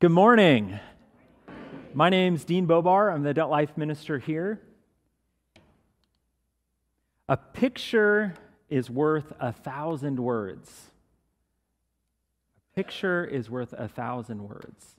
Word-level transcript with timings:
Good 0.00 0.10
morning. 0.10 0.80
My 1.94 2.10
name's 2.10 2.44
Dean 2.44 2.66
Bobar. 2.66 3.14
I'm 3.14 3.22
the 3.22 3.30
adult 3.30 3.50
life 3.50 3.78
minister 3.78 4.18
here. 4.18 4.60
A 7.28 7.36
picture 7.36 8.34
is 8.68 8.90
worth 8.90 9.32
a 9.38 9.52
thousand 9.52 10.18
words. 10.18 10.90
A 12.72 12.76
picture 12.76 13.24
is 13.24 13.48
worth 13.48 13.72
a 13.72 13.86
thousand 13.86 14.42
words. 14.42 14.96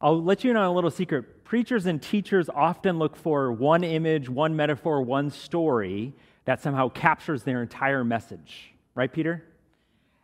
I'll 0.00 0.20
let 0.20 0.42
you 0.42 0.50
in 0.50 0.56
on 0.56 0.64
a 0.64 0.72
little 0.72 0.90
secret. 0.90 1.44
Preachers 1.44 1.86
and 1.86 2.02
teachers 2.02 2.50
often 2.52 2.98
look 2.98 3.16
for 3.16 3.52
one 3.52 3.84
image, 3.84 4.28
one 4.28 4.56
metaphor, 4.56 5.00
one 5.00 5.30
story 5.30 6.12
that 6.44 6.60
somehow 6.60 6.88
captures 6.88 7.44
their 7.44 7.62
entire 7.62 8.02
message. 8.02 8.74
Right, 8.96 9.12
Peter? 9.12 9.44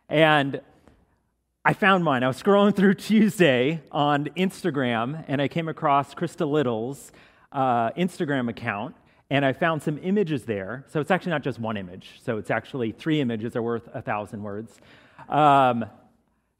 And 0.09 0.59
I 1.67 1.73
found 1.73 2.03
mine. 2.03 2.21
I 2.21 2.27
was 2.27 2.39
scrolling 2.39 2.75
through 2.75 2.93
Tuesday 2.93 3.81
on 3.91 4.25
Instagram 4.37 5.25
and 5.27 5.41
I 5.41 5.47
came 5.47 5.67
across 5.67 6.13
Krista 6.13 6.47
Little's 6.47 7.11
uh, 7.51 7.89
Instagram 7.93 8.51
account 8.51 8.93
and 9.31 9.43
I 9.43 9.51
found 9.51 9.81
some 9.81 9.97
images 10.03 10.43
there. 10.43 10.85
So 10.89 10.99
it's 10.99 11.09
actually 11.09 11.31
not 11.31 11.41
just 11.41 11.57
one 11.57 11.75
image. 11.75 12.21
So 12.23 12.37
it's 12.37 12.51
actually 12.51 12.91
three 12.91 13.19
images 13.19 13.55
are 13.55 13.63
worth 13.63 13.89
a 13.95 14.01
thousand 14.03 14.43
words. 14.43 14.79
Um, 15.27 15.85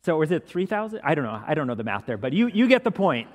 so 0.03 0.23
is 0.23 0.31
it 0.31 0.47
3,000? 0.47 1.01
I 1.03 1.13
don't 1.13 1.25
know. 1.25 1.39
I 1.45 1.53
don't 1.53 1.67
know 1.67 1.75
the 1.75 1.83
math 1.83 2.07
there, 2.07 2.17
but 2.17 2.33
you, 2.33 2.47
you 2.47 2.67
get 2.67 2.83
the 2.83 2.89
point. 2.89 3.27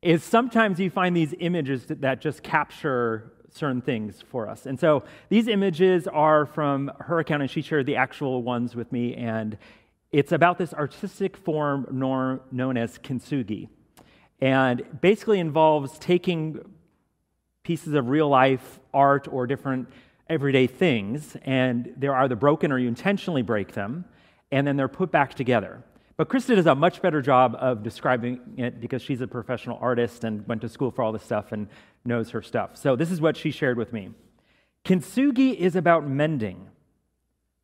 Is 0.00 0.24
sometimes 0.24 0.80
you 0.80 0.88
find 0.88 1.14
these 1.14 1.34
images 1.38 1.84
that 1.86 2.22
just 2.22 2.42
capture 2.42 3.30
certain 3.52 3.82
things 3.82 4.22
for 4.30 4.48
us. 4.48 4.66
And 4.66 4.78
so 4.78 5.04
these 5.28 5.48
images 5.48 6.06
are 6.06 6.46
from 6.46 6.90
her 7.00 7.18
account, 7.18 7.42
and 7.42 7.50
she 7.50 7.60
shared 7.62 7.84
the 7.84 7.96
actual 7.96 8.42
ones 8.42 8.74
with 8.74 8.90
me. 8.92 9.14
And 9.14 9.58
it's 10.12 10.32
about 10.32 10.58
this 10.58 10.74
artistic 10.74 11.36
form 11.36 11.86
known 11.90 12.76
as 12.76 12.98
kintsugi, 12.98 13.68
and 14.40 14.82
basically 15.00 15.38
involves 15.38 15.98
taking 15.98 16.60
pieces 17.62 17.94
of 17.94 18.08
real 18.08 18.28
life 18.28 18.80
art 18.92 19.28
or 19.30 19.46
different 19.46 19.88
everyday 20.28 20.66
things, 20.66 21.36
and 21.42 21.92
they're 21.96 22.16
either 22.16 22.36
broken 22.36 22.72
or 22.72 22.78
you 22.78 22.88
intentionally 22.88 23.42
break 23.42 23.72
them, 23.72 24.04
and 24.50 24.66
then 24.66 24.76
they're 24.76 24.88
put 24.88 25.12
back 25.12 25.34
together. 25.34 25.82
But 26.16 26.28
Krista 26.28 26.54
does 26.54 26.66
a 26.66 26.74
much 26.74 27.00
better 27.00 27.22
job 27.22 27.56
of 27.58 27.82
describing 27.82 28.40
it 28.56 28.80
because 28.80 29.02
she's 29.02 29.20
a 29.20 29.26
professional 29.26 29.78
artist 29.80 30.24
and 30.24 30.46
went 30.46 30.60
to 30.60 30.68
school 30.68 30.90
for 30.90 31.02
all 31.02 31.12
this 31.12 31.22
stuff 31.22 31.52
and 31.52 31.68
knows 32.04 32.30
her 32.30 32.42
stuff. 32.42 32.76
So 32.76 32.94
this 32.94 33.10
is 33.10 33.20
what 33.20 33.36
she 33.36 33.50
shared 33.50 33.78
with 33.78 33.92
me. 33.92 34.10
Kintsugi 34.84 35.54
is 35.54 35.76
about 35.76 36.06
mending 36.06 36.68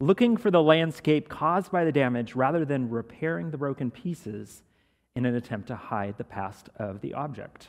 looking 0.00 0.36
for 0.36 0.50
the 0.50 0.62
landscape 0.62 1.28
caused 1.28 1.70
by 1.70 1.84
the 1.84 1.92
damage 1.92 2.34
rather 2.34 2.64
than 2.64 2.90
repairing 2.90 3.50
the 3.50 3.58
broken 3.58 3.90
pieces 3.90 4.62
in 5.14 5.24
an 5.24 5.34
attempt 5.34 5.68
to 5.68 5.76
hide 5.76 6.18
the 6.18 6.24
past 6.24 6.68
of 6.76 7.00
the 7.00 7.14
object. 7.14 7.68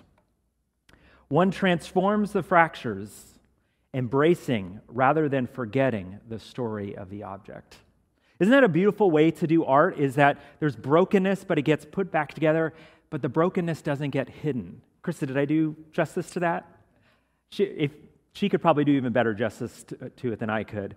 One 1.30 1.52
transforms 1.52 2.34
the 2.34 2.44
fractures, 2.44 3.40
embracing 3.94 4.82
rather 4.88 5.30
than 5.30 5.48
forgetting 5.48 6.20
the 6.28 6.40
story 6.40 6.96
of 6.96 7.10
the 7.10 7.24
object. 7.24 7.78
Isn't 8.40 8.52
that 8.52 8.64
a 8.64 8.70
beautiful 8.70 9.10
way 9.10 9.32
to 9.32 9.48
do 9.48 9.66
art? 9.66 9.98
Is 9.98 10.16
that 10.16 10.38
there's 10.60 10.76
brokenness, 10.76 11.44
but 11.46 11.58
it 11.58 11.64
gets 11.64 11.86
put 11.86 12.12
back 12.12 12.34
together, 12.34 12.74
but 13.10 13.22
the 13.22 13.30
brokenness 13.30 13.82
doesn't 13.82 14.12
get 14.12 14.30
hidden. 14.30 14.82
Krista, 15.04 15.26
did 15.28 15.38
I 15.38 15.46
do 15.46 15.76
justice 15.92 16.30
to 16.32 16.42
that? 16.42 16.70
She, 17.50 17.64
if, 17.64 17.92
she 18.34 18.50
could 18.50 18.62
probably 18.62 18.84
do 18.84 18.92
even 18.92 19.14
better 19.14 19.34
justice 19.34 19.84
to, 19.86 20.10
to 20.10 20.34
it 20.34 20.40
than 20.40 20.50
I 20.50 20.64
could. 20.64 20.96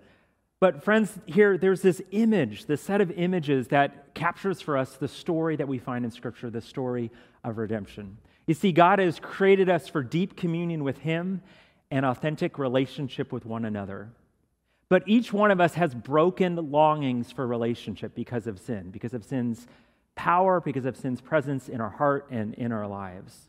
But, 0.61 0.85
friends, 0.85 1.19
here 1.25 1.57
there's 1.57 1.81
this 1.81 2.03
image, 2.11 2.67
this 2.67 2.83
set 2.83 3.01
of 3.01 3.11
images 3.13 3.69
that 3.69 4.15
captures 4.15 4.61
for 4.61 4.77
us 4.77 4.97
the 4.97 5.09
story 5.09 5.57
that 5.57 5.67
we 5.67 5.79
find 5.79 6.05
in 6.05 6.11
Scripture, 6.11 6.51
the 6.51 6.61
story 6.61 7.11
of 7.43 7.57
redemption. 7.57 8.19
You 8.47 8.53
see, 8.53 8.71
God 8.71 8.99
has 8.99 9.19
created 9.19 9.71
us 9.71 9.89
for 9.89 10.03
deep 10.03 10.37
communion 10.37 10.85
with 10.85 10.99
Him 10.99 11.41
and 11.91 12.05
authentic 12.05 12.59
relationship 12.59 13.33
with 13.33 13.47
one 13.47 13.65
another. 13.65 14.11
But 14.91 15.05
each 15.07 15.33
one 15.33 15.51
of 15.51 15.61
us 15.61 15.75
has 15.75 15.95
broken 15.95 16.57
longings 16.71 17.33
for 17.33 17.47
relationship 17.47 18.15
because 18.15 18.47
of 18.47 18.59
sin, 18.59 18.91
because 18.91 19.15
of 19.15 19.25
sin's 19.25 19.67
power, 20.15 20.61
because 20.61 20.85
of 20.85 20.97
sin's 20.97 21.23
presence 21.23 21.69
in 21.69 21.81
our 21.81 21.89
heart 21.89 22.27
and 22.31 22.53
in 22.55 22.71
our 22.71 22.87
lives. 22.87 23.49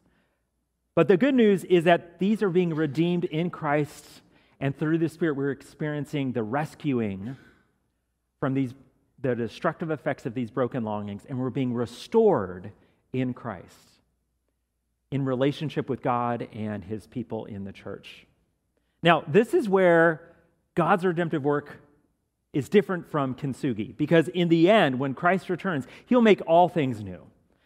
But 0.95 1.09
the 1.09 1.17
good 1.17 1.35
news 1.35 1.65
is 1.65 1.83
that 1.85 2.19
these 2.19 2.41
are 2.41 2.49
being 2.49 2.73
redeemed 2.73 3.25
in 3.25 3.49
Christ 3.49 4.21
and 4.61 4.77
through 4.77 4.99
the 4.99 5.09
Spirit, 5.09 5.35
we're 5.35 5.51
experiencing 5.51 6.31
the 6.31 6.43
rescuing 6.43 7.35
from 8.39 8.53
these, 8.53 8.73
the 9.19 9.35
destructive 9.35 9.89
effects 9.89 10.25
of 10.25 10.35
these 10.35 10.51
broken 10.51 10.83
longings, 10.83 11.23
and 11.27 11.39
we're 11.39 11.49
being 11.49 11.73
restored 11.73 12.71
in 13.11 13.33
Christ 13.33 13.75
in 15.09 15.25
relationship 15.25 15.89
with 15.89 16.01
God 16.01 16.47
and 16.53 16.83
his 16.83 17.07
people 17.07 17.45
in 17.45 17.65
the 17.65 17.73
church. 17.73 18.25
Now, 19.03 19.23
this 19.27 19.53
is 19.53 19.67
where 19.67 20.21
God's 20.75 21.03
redemptive 21.03 21.43
work 21.43 21.81
is 22.53 22.69
different 22.69 23.09
from 23.09 23.33
kintsugi, 23.33 23.97
because 23.97 24.27
in 24.27 24.47
the 24.47 24.69
end, 24.69 24.99
when 24.99 25.13
Christ 25.13 25.49
returns, 25.49 25.87
he'll 26.05 26.21
make 26.21 26.41
all 26.45 26.69
things 26.69 27.01
new. 27.01 27.21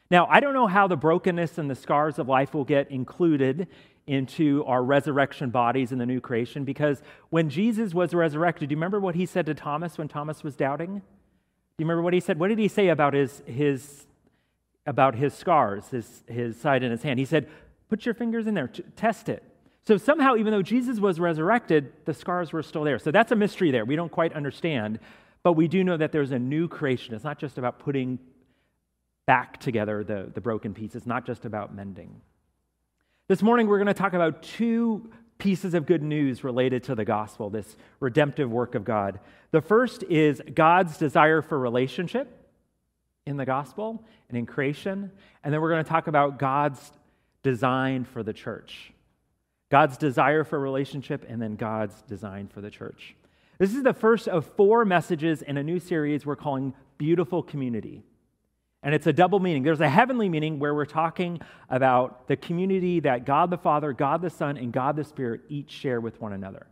Now, 0.10 0.28
I 0.28 0.40
don't 0.40 0.54
know 0.54 0.68
how 0.68 0.88
the 0.88 0.96
brokenness 0.96 1.58
and 1.58 1.70
the 1.70 1.76
scars 1.76 2.20
of 2.20 2.30
life 2.30 2.54
will 2.54 2.64
get 2.64 2.90
included 2.90 3.68
into 4.08 4.64
our 4.66 4.84
resurrection 4.84 5.50
bodies 5.50 5.92
in 5.92 5.98
the 5.98 6.06
new 6.06 6.22
creation 6.22 6.64
because 6.64 7.02
when 7.30 7.50
Jesus 7.50 7.94
was 7.94 8.14
resurrected, 8.14 8.70
do 8.70 8.74
you 8.74 8.78
remember 8.78 9.00
what 9.00 9.16
he 9.16 9.26
said 9.26 9.46
to 9.48 9.54
Thomas 9.54 9.98
when 9.98 10.08
Thomas 10.08 10.44
was 10.44 10.56
doubting? 10.56 11.00
Do 11.00 11.84
you 11.84 11.86
remember 11.86 12.04
what 12.04 12.14
he 12.14 12.20
said? 12.20 12.40
What 12.40 12.50
did 12.50 12.60
he 12.60 12.68
say 12.68 12.90
about 12.90 13.14
his, 13.14 13.42
his, 13.46 14.06
about 14.86 15.16
his 15.16 15.34
scars, 15.34 15.90
his, 15.90 16.24
his 16.28 16.60
side 16.60 16.84
and 16.84 16.92
his 16.92 17.02
hand? 17.02 17.20
He 17.20 17.26
said, 17.26 17.50
Put 17.90 18.06
your 18.06 18.16
fingers 18.16 18.48
in 18.48 18.56
there, 18.56 18.68
test 18.96 19.30
it. 19.30 19.44
So 19.88 19.98
somehow, 19.98 20.36
even 20.36 20.52
though 20.52 20.64
Jesus 20.64 21.00
was 21.00 21.20
resurrected, 21.20 21.94
the 22.06 22.14
scars 22.14 22.52
were 22.52 22.64
still 22.64 22.84
there. 22.84 22.98
So 22.98 23.12
that's 23.12 23.32
a 23.32 23.36
mystery 23.36 23.70
there. 23.70 23.86
We 23.86 23.96
don't 23.96 24.12
quite 24.12 24.34
understand, 24.34 25.00
but 25.44 25.54
we 25.54 25.68
do 25.68 25.84
know 25.84 25.96
that 25.96 26.12
there's 26.12 26.32
a 26.32 26.40
new 26.40 26.68
creation. 26.68 27.14
It's 27.14 27.24
not 27.24 27.38
just 27.38 27.60
about 27.60 27.78
putting 27.78 28.18
back 29.28 29.60
together 29.60 30.04
the, 30.04 30.32
the 30.34 30.42
broken 30.42 30.74
pieces, 30.74 30.96
it's 30.96 31.06
not 31.06 31.26
just 31.26 31.46
about 31.46 31.76
mending. 31.76 32.22
This 33.28 33.42
morning, 33.42 33.66
we're 33.66 33.80
going 33.80 33.88
to 33.88 33.96
talk 33.96 34.14
about 34.14 34.44
two 34.44 35.10
pieces 35.40 35.74
of 35.74 35.88
good 35.88 36.04
news 36.04 36.44
related 36.44 36.84
to 36.84 36.94
the 36.94 37.06
gospel, 37.06 37.50
this 37.50 37.76
redemptive 38.00 38.52
work 38.52 38.76
of 38.76 38.86
God. 38.86 39.20
The 39.50 39.62
first 39.62 40.04
is 40.04 40.44
God's 40.54 41.00
desire 41.00 41.42
for 41.42 41.58
relationship 41.58 42.48
in 43.26 43.36
the 43.38 43.46
gospel 43.46 44.04
and 44.30 44.38
in 44.38 44.46
creation. 44.46 45.12
And 45.44 45.52
then 45.52 45.60
we're 45.60 45.72
going 45.72 45.84
to 45.84 45.90
talk 45.90 46.06
about 46.06 46.38
God's 46.38 46.92
design 47.42 48.04
for 48.04 48.22
the 48.22 48.32
church. 48.32 48.94
God's 49.72 49.98
desire 49.98 50.44
for 50.44 50.60
relationship 50.60 51.26
and 51.28 51.42
then 51.42 51.56
God's 51.56 52.00
design 52.04 52.48
for 52.48 52.62
the 52.62 52.70
church. 52.70 53.16
This 53.58 53.74
is 53.74 53.82
the 53.82 53.94
first 53.94 54.28
of 54.28 54.46
four 54.46 54.86
messages 54.86 55.42
in 55.42 55.58
a 55.58 55.64
new 55.64 55.80
series 55.80 56.28
we're 56.28 56.36
calling 56.36 56.76
Beautiful 57.00 57.42
Community. 57.42 58.04
And 58.86 58.94
it's 58.94 59.08
a 59.08 59.14
double 59.14 59.40
meaning. 59.40 59.64
There's 59.64 59.82
a 59.82 59.90
heavenly 59.90 60.30
meaning 60.30 60.60
where 60.60 60.76
we're 60.76 60.86
talking 60.86 61.42
about 61.72 62.28
the 62.28 62.38
community 62.38 63.00
that 63.00 63.26
God 63.26 63.50
the 63.50 63.58
Father, 63.58 63.92
God 63.94 64.22
the 64.22 64.30
Son, 64.30 64.58
and 64.58 64.72
God 64.72 64.96
the 64.96 65.04
Spirit 65.04 65.42
each 65.50 65.72
share 65.72 66.00
with 66.00 66.22
one 66.22 66.34
another. 66.34 66.68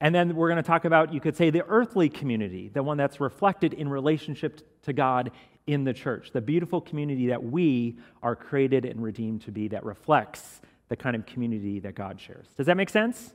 And 0.00 0.14
then 0.14 0.36
we're 0.36 0.48
going 0.48 0.62
to 0.62 0.66
talk 0.66 0.84
about, 0.84 1.12
you 1.12 1.20
could 1.20 1.36
say, 1.36 1.50
the 1.50 1.64
earthly 1.66 2.08
community, 2.08 2.68
the 2.68 2.82
one 2.82 2.96
that's 2.96 3.18
reflected 3.18 3.74
in 3.74 3.88
relationship 3.88 4.60
to 4.82 4.92
God 4.92 5.32
in 5.66 5.82
the 5.82 5.92
church, 5.92 6.30
the 6.30 6.40
beautiful 6.40 6.80
community 6.80 7.26
that 7.26 7.42
we 7.42 7.98
are 8.22 8.36
created 8.36 8.84
and 8.84 9.02
redeemed 9.02 9.42
to 9.42 9.50
be 9.50 9.66
that 9.68 9.84
reflects 9.84 10.60
the 10.90 10.96
kind 10.96 11.16
of 11.16 11.26
community 11.26 11.80
that 11.80 11.96
God 11.96 12.20
shares. 12.20 12.46
Does 12.56 12.66
that 12.66 12.76
make 12.76 12.88
sense? 12.88 13.34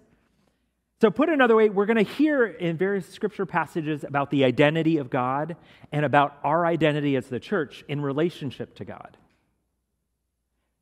So, 1.00 1.12
put 1.12 1.30
another 1.30 1.56
way, 1.56 1.70
we're 1.70 1.86
going 1.86 2.04
to 2.04 2.12
hear 2.12 2.46
in 2.46 2.76
various 2.76 3.08
scripture 3.08 3.46
passages 3.46 4.04
about 4.04 4.32
the 4.32 4.44
identity 4.44 4.98
of 4.98 5.12
God 5.12 5.56
and 5.92 6.04
about 6.04 6.38
our 6.44 6.66
identity 6.66 7.16
as 7.16 7.28
the 7.28 7.40
church 7.40 7.84
in 7.88 8.02
relationship 8.02 8.74
to 8.76 8.86
God. 8.86 9.16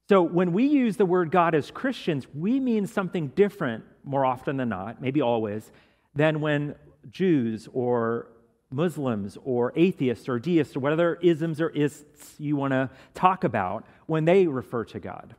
So, 0.07 0.21
when 0.21 0.53
we 0.53 0.67
use 0.67 0.95
the 0.95 1.05
word 1.05 1.31
God 1.31 1.53
as 1.53 1.69
Christians, 1.69 2.27
we 2.33 2.61
mean 2.61 2.87
something 2.87 3.27
different 3.29 3.83
more 4.05 4.23
often 4.23 4.55
than 4.55 4.69
not, 4.69 5.01
maybe 5.01 5.21
always, 5.21 5.69
than 6.13 6.39
when 6.39 6.75
Jews 7.11 7.67
or 7.73 8.27
Muslims 8.71 9.37
or 9.43 9.73
atheists 9.75 10.29
or 10.29 10.39
deists 10.39 10.77
or 10.77 10.79
whatever 10.79 11.15
isms 11.15 11.59
or 11.59 11.69
ists 11.71 12.35
you 12.39 12.55
want 12.55 12.71
to 12.71 12.89
talk 13.13 13.43
about 13.43 13.85
when 14.05 14.23
they 14.23 14.47
refer 14.47 14.85
to 14.85 14.99
God. 14.99 15.35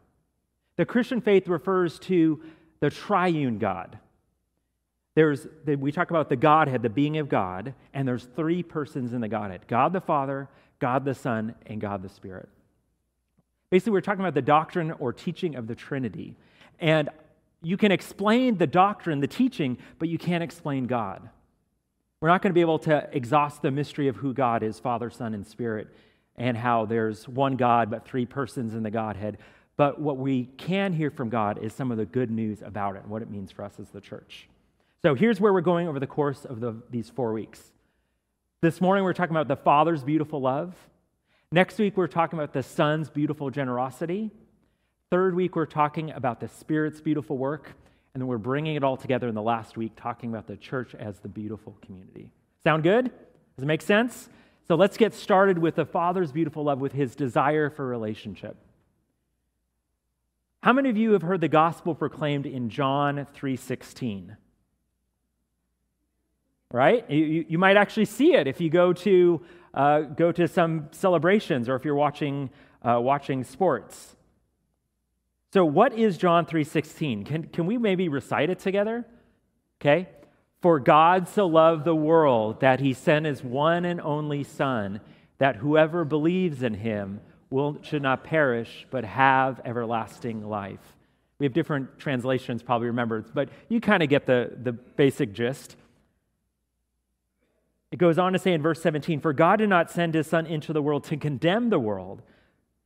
The 0.77 0.85
Christian 0.85 1.23
faith 1.23 1.49
refers 1.49 1.99
to 2.01 2.43
the 2.81 2.91
triune 2.91 3.59
God. 3.59 3.99
There's, 5.17 5.49
we 5.65 5.93
talk 5.93 6.11
about 6.11 6.29
the 6.29 6.37
Godhead, 6.37 6.83
the 6.83 6.91
being 6.91 7.17
of 7.17 7.31
God, 7.31 7.73
and 7.95 8.07
there's 8.07 8.29
three 8.37 8.63
persons 8.63 9.15
in 9.15 9.23
the 9.23 9.29
Godhead 9.29 9.63
God 9.67 9.95
the 9.95 10.01
Father, 10.01 10.49
God 10.79 11.07
the 11.07 11.15
Son, 11.15 11.55
and 11.65 11.81
God 11.81 12.03
the 12.03 12.09
Spirit. 12.11 12.51
Basically, 13.71 13.93
we're 13.93 14.03
talking 14.03 14.21
about 14.21 14.35
the 14.35 14.43
doctrine 14.43 14.93
or 14.93 15.15
teaching 15.15 15.57
of 15.57 15.67
the 15.67 15.75
Trinity. 15.75 16.37
And 16.79 17.09
you 17.63 17.79
can 17.79 17.93
explain 17.93 18.59
the 18.59 18.67
doctrine, 18.67 19.21
the 19.21 19.27
teaching, 19.27 19.79
but 19.99 20.11
you 20.11 20.19
can't 20.19 20.45
explain 20.45 20.87
God. 20.87 21.31
We're 22.21 22.29
not 22.29 22.43
going 22.43 22.51
to 22.51 22.55
be 22.55 22.61
able 22.61 22.79
to 22.81 23.09
exhaust 23.11 23.63
the 23.63 23.71
mystery 23.71 24.09
of 24.09 24.17
who 24.17 24.35
God 24.35 24.63
is 24.63 24.79
Father, 24.79 25.09
Son, 25.09 25.33
and 25.33 25.47
Spirit, 25.47 25.89
and 26.37 26.59
how 26.59 26.85
there's 26.85 27.27
one 27.27 27.57
God, 27.57 27.91
but 27.91 28.05
three 28.05 28.27
persons 28.27 28.75
in 28.75 28.83
the 28.83 28.91
Godhead. 28.91 29.39
But 29.79 29.99
what 29.99 30.19
we 30.19 30.45
can 30.59 30.93
hear 30.93 31.11
from 31.11 31.31
God 31.31 31.59
is 31.63 31.73
some 31.73 31.91
of 31.91 31.97
the 31.97 32.05
good 32.05 32.31
news 32.31 32.61
about 32.61 32.97
it 32.97 33.03
and 33.03 33.11
what 33.11 33.23
it 33.23 33.31
means 33.31 33.51
for 33.51 33.65
us 33.65 33.81
as 33.81 33.89
the 33.89 34.01
church. 34.03 34.49
So 35.07 35.15
here's 35.15 35.41
where 35.41 35.53
we're 35.53 35.61
going 35.61 35.87
over 35.87 36.01
the 36.01 36.07
course 36.09 36.45
of 36.45 36.59
the, 36.59 36.83
these 36.91 37.09
four 37.09 37.33
weeks. 37.33 37.63
This 38.61 38.81
morning, 38.81 39.05
we're 39.05 39.13
talking 39.13 39.37
about 39.37 39.47
the 39.47 39.55
Father's 39.55 40.03
beautiful 40.03 40.41
love. 40.41 40.75
Next 41.53 41.79
week, 41.79 41.97
we're 41.97 42.09
talking 42.09 42.37
about 42.37 42.53
the 42.53 42.65
Son's 42.65 43.09
beautiful 43.09 43.49
generosity. 43.51 44.33
Third 45.13 45.37
week, 45.37 45.55
we're 45.55 45.65
talking 45.65 46.11
about 46.11 46.41
the 46.41 46.49
Spirit's 46.49 47.01
beautiful 47.01 47.39
work. 47.39 47.73
And 48.15 48.21
then 48.21 48.27
we're 48.27 48.39
bringing 48.39 48.75
it 48.75 48.83
all 48.83 48.97
together 48.97 49.29
in 49.29 49.37
the 49.37 49.43
last 49.43 49.77
week, 49.77 49.93
talking 49.95 50.31
about 50.31 50.49
the 50.49 50.57
church 50.57 50.93
as 50.97 51.21
the 51.21 51.29
beautiful 51.29 51.77
community. 51.83 52.33
Sound 52.65 52.83
good? 52.83 53.05
Does 53.05 53.63
it 53.63 53.67
make 53.67 53.83
sense? 53.83 54.29
So 54.67 54.75
let's 54.75 54.97
get 54.97 55.15
started 55.15 55.57
with 55.57 55.77
the 55.77 55.87
Father's 55.87 56.33
beautiful 56.33 56.65
love, 56.65 56.81
with 56.81 56.95
his 56.95 57.15
desire 57.15 57.71
for 57.71 57.87
relationship. 57.87 58.57
How 60.65 60.73
many 60.73 60.91
of 60.91 60.97
you 60.97 61.13
have 61.13 61.23
heard 61.23 61.43
the 61.43 61.47
gospel 61.47 61.95
proclaimed 61.95 62.45
in 62.45 62.71
John 62.71 63.25
3:16? 63.37 64.37
Right? 66.73 67.09
You, 67.11 67.45
you 67.49 67.59
might 67.59 67.77
actually 67.77 68.07
see 68.07 68.35
it 68.35 68.47
if 68.47 68.61
you 68.61 68.71
go 68.71 68.93
to, 68.93 69.41
uh, 69.73 70.01
go 70.01 70.33
to 70.33 70.49
some 70.49 70.89
celebrations 70.91 71.69
or 71.69 71.77
if 71.77 71.85
you're 71.85 71.95
watching, 71.95 72.51
uh, 72.83 73.01
watching 73.01 73.45
sports. 73.45 74.17
So 75.53 75.65
what 75.65 75.93
is 75.95 76.19
John 76.19 76.45
3:16? 76.45 77.25
Can, 77.25 77.45
can 77.45 77.67
we 77.67 77.79
maybe 77.79 78.09
recite 78.09 78.51
it 78.51 78.59
together? 78.59 79.07
Okay? 79.81 80.09
For 80.61 80.81
God 80.81 81.29
so 81.29 81.47
loved 81.47 81.85
the 81.85 81.95
world 81.95 82.61
that 82.61 82.81
he 82.81 82.93
sent 82.93 83.27
his 83.27 83.45
one 83.45 83.85
and 83.85 84.01
only 84.01 84.43
son 84.43 85.01
that 85.39 85.57
whoever 85.57 86.05
believes 86.05 86.63
in 86.63 86.75
him 86.75 87.21
will 87.51 87.79
should 87.83 88.03
not 88.03 88.25
perish 88.25 88.87
but 88.91 89.05
have 89.05 89.61
everlasting 89.65 90.49
life. 90.49 90.97
We 91.39 91.47
have 91.47 91.53
different 91.53 91.99
translations 91.99 92.63
probably 92.63 92.89
remembered, 92.89 93.33
but 93.35 93.51
you 93.69 93.81
kind 93.81 94.03
of 94.03 94.09
get 94.09 94.27
the, 94.27 94.53
the 94.63 94.73
basic 94.73 95.33
gist. 95.33 95.77
It 97.93 97.99
goes 97.99 98.19
on 98.19 98.33
to 98.33 98.39
say 98.39 98.53
in 98.53 98.63
verse 98.63 98.83
17, 98.83 99.21
For 99.21 99.33
God 99.33 99.57
did 99.57 99.69
not 99.69 99.91
send 99.91 100.15
his 100.15 100.27
Son 100.27 100.47
into 100.47 100.73
the 100.73 100.83
world 100.83 101.05
to 101.05 101.17
condemn 101.17 101.71
the 101.71 101.79
world, 101.79 102.23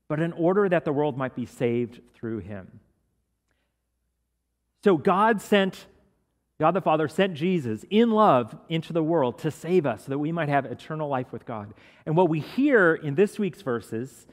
but 0.08 0.20
in 0.20 0.32
order 0.32 0.69
that 0.69 0.85
the 0.85 0.93
world 0.93 1.17
might 1.17 1.35
be 1.35 1.47
saved 1.47 2.00
through 2.14 2.41
him. 2.41 2.81
So 4.85 4.97
God 4.97 5.41
sent, 5.41 5.87
God 6.58 6.73
the 6.73 6.81
Father 6.81 7.08
sent 7.08 7.35
Jesus 7.35 7.85
in 7.91 8.11
love 8.11 8.56
into 8.69 8.93
the 8.93 9.02
world 9.02 9.38
to 9.41 9.50
save 9.50 9.87
us 9.87 10.05
so 10.05 10.11
that 10.11 10.19
we 10.19 10.32
might 10.32 10.49
have 10.49 10.64
eternal 10.64 11.08
life 11.08 11.32
with 11.32 11.47
God. 11.47 11.73
And 12.06 12.17
what 12.17 12.29
we 12.29 12.41
hear 12.41 12.94
in 12.94 13.14
this 13.14 13.38
week's 13.38 13.62
verses 13.62 14.26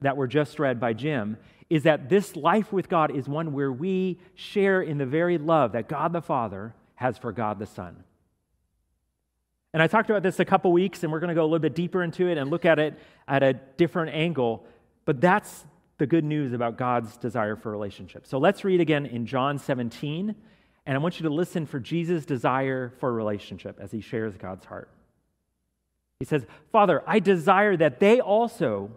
that 0.00 0.16
were 0.16 0.26
just 0.26 0.58
read 0.58 0.80
by 0.80 0.92
Jim 0.92 1.36
is 1.70 1.84
that 1.84 2.08
this 2.08 2.36
life 2.36 2.72
with 2.72 2.88
God 2.88 3.14
is 3.14 3.28
one 3.28 3.52
where 3.52 3.72
we 3.72 4.18
share 4.34 4.82
in 4.82 4.98
the 4.98 5.06
very 5.06 5.38
love 5.38 5.72
that 5.72 5.88
God 5.88 6.12
the 6.12 6.20
Father 6.20 6.74
has 6.96 7.18
for 7.18 7.32
God 7.32 7.58
the 7.58 7.66
Son. 7.66 8.04
And 9.74 9.82
I 9.82 9.88
talked 9.88 10.08
about 10.08 10.22
this 10.22 10.38
a 10.38 10.44
couple 10.44 10.70
weeks, 10.70 11.02
and 11.02 11.10
we're 11.10 11.18
going 11.18 11.30
to 11.30 11.34
go 11.34 11.42
a 11.42 11.50
little 11.50 11.58
bit 11.58 11.74
deeper 11.74 12.04
into 12.04 12.28
it 12.28 12.38
and 12.38 12.48
look 12.48 12.64
at 12.64 12.78
it 12.78 12.96
at 13.26 13.42
a 13.42 13.54
different 13.54 14.14
angle. 14.14 14.64
But 15.04 15.20
that's 15.20 15.66
the 15.98 16.06
good 16.06 16.24
news 16.24 16.52
about 16.52 16.78
God's 16.78 17.16
desire 17.16 17.56
for 17.56 17.72
relationship. 17.72 18.24
So 18.24 18.38
let's 18.38 18.64
read 18.64 18.80
again 18.80 19.04
in 19.04 19.26
John 19.26 19.58
17, 19.58 20.32
and 20.86 20.96
I 20.96 20.98
want 21.00 21.18
you 21.18 21.28
to 21.28 21.34
listen 21.34 21.66
for 21.66 21.80
Jesus' 21.80 22.24
desire 22.24 22.92
for 23.00 23.12
relationship 23.12 23.80
as 23.80 23.90
he 23.90 24.00
shares 24.00 24.36
God's 24.36 24.64
heart. 24.64 24.90
He 26.20 26.24
says, 26.24 26.46
Father, 26.70 27.02
I 27.04 27.18
desire 27.18 27.76
that 27.76 27.98
they 27.98 28.20
also, 28.20 28.92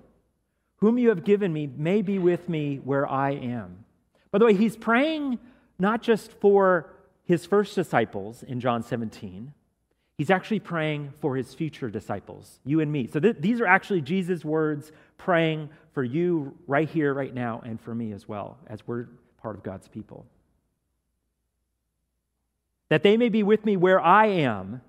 whom 0.76 1.00
you 1.00 1.10
have 1.10 1.24
given 1.24 1.52
me, 1.52 1.68
may 1.76 2.04
be 2.04 2.20
with 2.20 2.48
me 2.50 2.78
where 2.84 3.10
I 3.10 3.32
am. 3.32 3.84
By 4.30 4.38
the 4.38 4.46
way, 4.46 4.54
he's 4.54 4.78
praying 4.78 5.40
not 5.80 6.04
just 6.04 6.32
for 6.34 6.94
his 7.24 7.48
first 7.48 7.74
disciples 7.74 8.44
in 8.44 8.60
John 8.60 8.84
17, 8.84 9.54
He's 10.18 10.32
actually 10.32 10.60
praying 10.60 11.14
for 11.20 11.36
his 11.36 11.54
future 11.54 11.92
disciples, 11.92 12.60
you 12.66 12.80
and 12.80 12.92
me. 12.92 13.06
So 13.06 13.20
th- 13.20 13.38
these 13.40 13.62
are 13.62 13.68
actually 13.68 14.02
Jesus' 14.02 14.44
words 14.44 14.92
praying 15.18 15.70
for 15.94 16.04
you 16.04 16.58
right 16.66 16.90
here, 16.90 17.14
right 17.14 17.34
now, 17.34 17.62
and 17.64 17.80
for 17.80 17.94
me 17.94 18.12
as 18.14 18.28
well, 18.28 18.58
as 18.68 18.86
we're 18.88 19.08
part 19.38 19.56
of 19.56 19.64
God's 19.64 19.88
people. 19.88 20.26
That 22.90 23.04
they 23.04 23.16
may 23.16 23.30
be 23.30 23.44
with 23.44 23.64
me 23.64 23.78
where 23.78 24.02
I 24.02 24.28
am, 24.28 24.82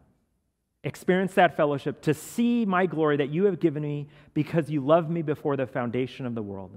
experience 0.83 1.35
that 1.35 1.57
fellowship, 1.57 2.01
to 2.03 2.15
see 2.15 2.65
my 2.65 2.87
glory 2.87 3.19
that 3.19 3.29
you 3.29 3.45
have 3.45 3.61
given 3.61 3.83
me 3.83 4.09
because 4.33 4.71
you 4.71 4.81
loved 4.81 5.11
me 5.11 5.21
before 5.21 5.57
the 5.57 5.67
foundation 5.67 6.25
of 6.25 6.35
the 6.35 6.43
world. 6.43 6.71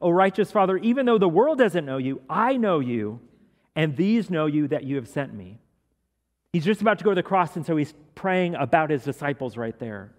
O 0.00 0.10
righteous 0.10 0.52
Father, 0.52 0.76
even 0.76 1.06
though 1.06 1.18
the 1.18 1.28
world 1.28 1.58
doesn't 1.58 1.84
know 1.84 1.96
you, 1.96 2.20
I 2.30 2.56
know 2.56 2.78
you, 2.78 3.20
and 3.74 3.96
these 3.96 4.30
know 4.30 4.46
you 4.46 4.68
that 4.68 4.84
you 4.84 4.94
have 4.96 5.08
sent 5.08 5.34
me. 5.34 5.58
He's 6.52 6.64
just 6.64 6.80
about 6.80 6.98
to 6.98 7.04
go 7.04 7.10
to 7.10 7.14
the 7.14 7.22
cross, 7.22 7.56
and 7.56 7.64
so 7.64 7.76
he's 7.76 7.94
praying 8.14 8.54
about 8.54 8.90
his 8.90 9.04
disciples 9.04 9.56
right 9.56 9.78
there. 9.78 10.12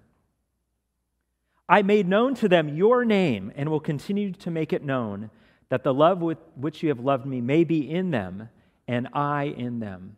I 1.68 1.81
made 1.81 2.07
known 2.07 2.36
to 2.36 2.50
them 2.50 2.69
your 2.69 3.06
name 3.06 3.51
and 3.56 3.69
will 3.69 3.80
continue 3.80 4.31
to 4.33 4.51
make 4.51 4.74
it 4.74 4.83
known 4.83 5.30
that 5.69 5.83
the 5.83 5.94
love 5.94 6.22
with 6.22 6.38
which 6.56 6.83
you 6.83 6.89
have 6.89 7.00
loved 7.00 7.25
me 7.25 7.39
may 7.39 7.63
be 7.63 7.89
in 7.89 8.12
them 8.12 8.50
and 8.88 9.07
I 9.13 9.45
in 9.45 9.80
them. 9.80 10.18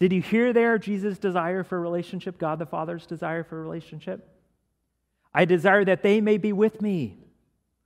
Did 0.00 0.12
you 0.12 0.22
hear 0.22 0.52
there 0.52 0.78
Jesus' 0.78 1.18
desire 1.18 1.64
for 1.64 1.80
relationship, 1.80 2.38
God 2.38 2.58
the 2.58 2.66
Father's 2.66 3.06
desire 3.06 3.44
for 3.44 3.60
relationship? 3.60 4.28
I 5.34 5.44
desire 5.44 5.84
that 5.84 6.02
they 6.02 6.20
may 6.20 6.38
be 6.38 6.52
with 6.52 6.80
me 6.80 7.18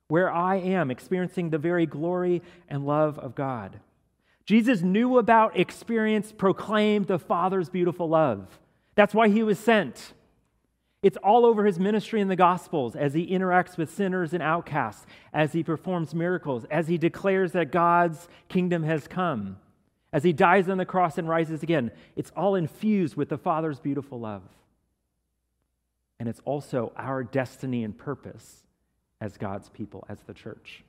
where 0.07 0.31
I 0.31 0.55
am, 0.57 0.89
experiencing 0.89 1.49
the 1.49 1.57
very 1.57 1.85
glory 1.85 2.41
and 2.67 2.85
love 2.85 3.19
of 3.19 3.35
God. 3.35 3.79
Jesus 4.49 4.81
knew 4.81 5.19
about, 5.19 5.59
experienced, 5.59 6.39
proclaimed 6.39 7.05
the 7.05 7.19
Father's 7.19 7.69
beautiful 7.69 8.09
love. 8.09 8.57
That's 8.95 9.13
why 9.13 9.29
he 9.29 9.43
was 9.43 9.59
sent. 9.59 10.13
It's 11.03 11.17
all 11.17 11.45
over 11.45 11.67
his 11.67 11.77
ministry 11.77 12.19
in 12.19 12.29
the 12.29 12.35
Gospels 12.35 12.95
as 12.95 13.13
he 13.13 13.27
interacts 13.27 13.77
with 13.77 13.93
sinners 13.93 14.33
and 14.33 14.41
outcasts, 14.41 15.05
as 15.31 15.53
he 15.53 15.61
performs 15.61 16.15
miracles, 16.15 16.65
as 16.71 16.87
he 16.87 16.97
declares 16.97 17.51
that 17.51 17.71
God's 17.71 18.27
kingdom 18.47 18.81
has 18.81 19.07
come, 19.07 19.57
as 20.11 20.23
he 20.23 20.33
dies 20.33 20.67
on 20.67 20.79
the 20.79 20.83
cross 20.83 21.19
and 21.19 21.29
rises 21.29 21.61
again. 21.61 21.91
It's 22.15 22.31
all 22.35 22.55
infused 22.55 23.15
with 23.15 23.29
the 23.29 23.37
Father's 23.37 23.79
beautiful 23.79 24.19
love. 24.19 24.41
And 26.19 26.27
it's 26.27 26.41
also 26.43 26.91
our 26.97 27.23
destiny 27.23 27.83
and 27.83 27.95
purpose 27.95 28.63
as 29.21 29.37
God's 29.37 29.69
people, 29.69 30.05
as 30.09 30.23
the 30.23 30.33
church. 30.33 30.83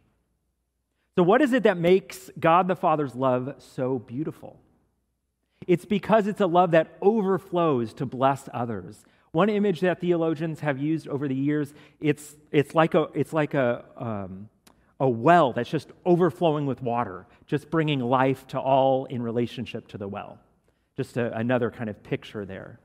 So, 1.16 1.22
what 1.22 1.42
is 1.42 1.52
it 1.52 1.64
that 1.64 1.76
makes 1.76 2.30
God 2.38 2.68
the 2.68 2.76
Father's 2.76 3.14
love 3.14 3.54
so 3.58 3.98
beautiful? 3.98 4.60
It's 5.66 5.84
because 5.84 6.26
it's 6.26 6.40
a 6.40 6.46
love 6.46 6.70
that 6.70 6.96
overflows 7.02 7.92
to 7.94 8.06
bless 8.06 8.48
others. 8.52 9.04
One 9.32 9.48
image 9.48 9.80
that 9.80 10.00
theologians 10.00 10.60
have 10.60 10.78
used 10.78 11.06
over 11.06 11.28
the 11.28 11.34
years, 11.34 11.72
it's, 12.00 12.34
it's 12.50 12.74
like, 12.74 12.94
a, 12.94 13.08
it's 13.14 13.32
like 13.32 13.54
a, 13.54 13.84
um, 13.96 14.48
a 14.98 15.08
well 15.08 15.52
that's 15.52 15.70
just 15.70 15.88
overflowing 16.04 16.66
with 16.66 16.82
water, 16.82 17.26
just 17.46 17.70
bringing 17.70 18.00
life 18.00 18.46
to 18.48 18.58
all 18.58 19.04
in 19.04 19.22
relationship 19.22 19.86
to 19.88 19.98
the 19.98 20.08
well. 20.08 20.38
Just 20.96 21.16
a, 21.16 21.36
another 21.36 21.70
kind 21.70 21.88
of 21.88 22.02
picture 22.02 22.44
there. 22.44 22.80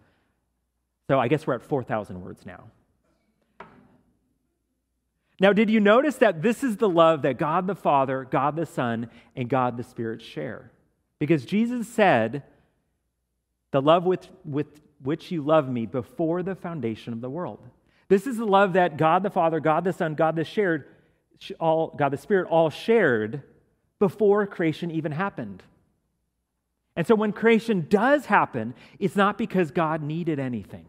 So 1.07 1.19
I 1.19 1.27
guess 1.27 1.47
we're 1.47 1.55
at 1.55 1.63
4,000 1.63 2.21
words 2.21 2.45
now. 2.45 2.65
Now, 5.39 5.53
did 5.53 5.69
you 5.69 5.79
notice 5.79 6.15
that 6.17 6.41
this 6.41 6.63
is 6.63 6.77
the 6.77 6.89
love 6.89 7.23
that 7.23 7.37
God 7.37 7.67
the 7.67 7.75
Father, 7.75 8.25
God 8.29 8.55
the 8.55 8.65
Son, 8.65 9.09
and 9.35 9.49
God 9.49 9.77
the 9.77 9.83
Spirit 9.83 10.21
share? 10.21 10.71
Because 11.19 11.45
Jesus 11.45 11.87
said, 11.87 12.43
The 13.71 13.81
love 13.81 14.05
with, 14.05 14.29
with 14.45 14.81
which 15.01 15.31
you 15.31 15.41
love 15.41 15.69
me 15.69 15.85
before 15.85 16.43
the 16.43 16.55
foundation 16.55 17.13
of 17.13 17.21
the 17.21 17.29
world. 17.29 17.59
This 18.07 18.27
is 18.27 18.37
the 18.37 18.45
love 18.45 18.73
that 18.73 18.97
God 18.97 19.23
the 19.23 19.29
Father, 19.29 19.59
God 19.59 19.83
the 19.83 19.93
Son, 19.93 20.15
God 20.15 20.35
the 20.35 20.43
shared, 20.45 20.85
all, 21.59 21.93
God 21.97 22.09
the 22.13 22.17
Spirit 22.17 22.47
all 22.49 22.69
shared 22.69 23.43
before 23.99 24.45
creation 24.47 24.91
even 24.91 25.11
happened. 25.11 25.63
And 26.95 27.05
so 27.05 27.15
when 27.15 27.33
creation 27.33 27.87
does 27.89 28.27
happen, 28.27 28.73
it's 28.99 29.15
not 29.17 29.37
because 29.37 29.71
God 29.71 30.01
needed 30.01 30.39
anything. 30.39 30.85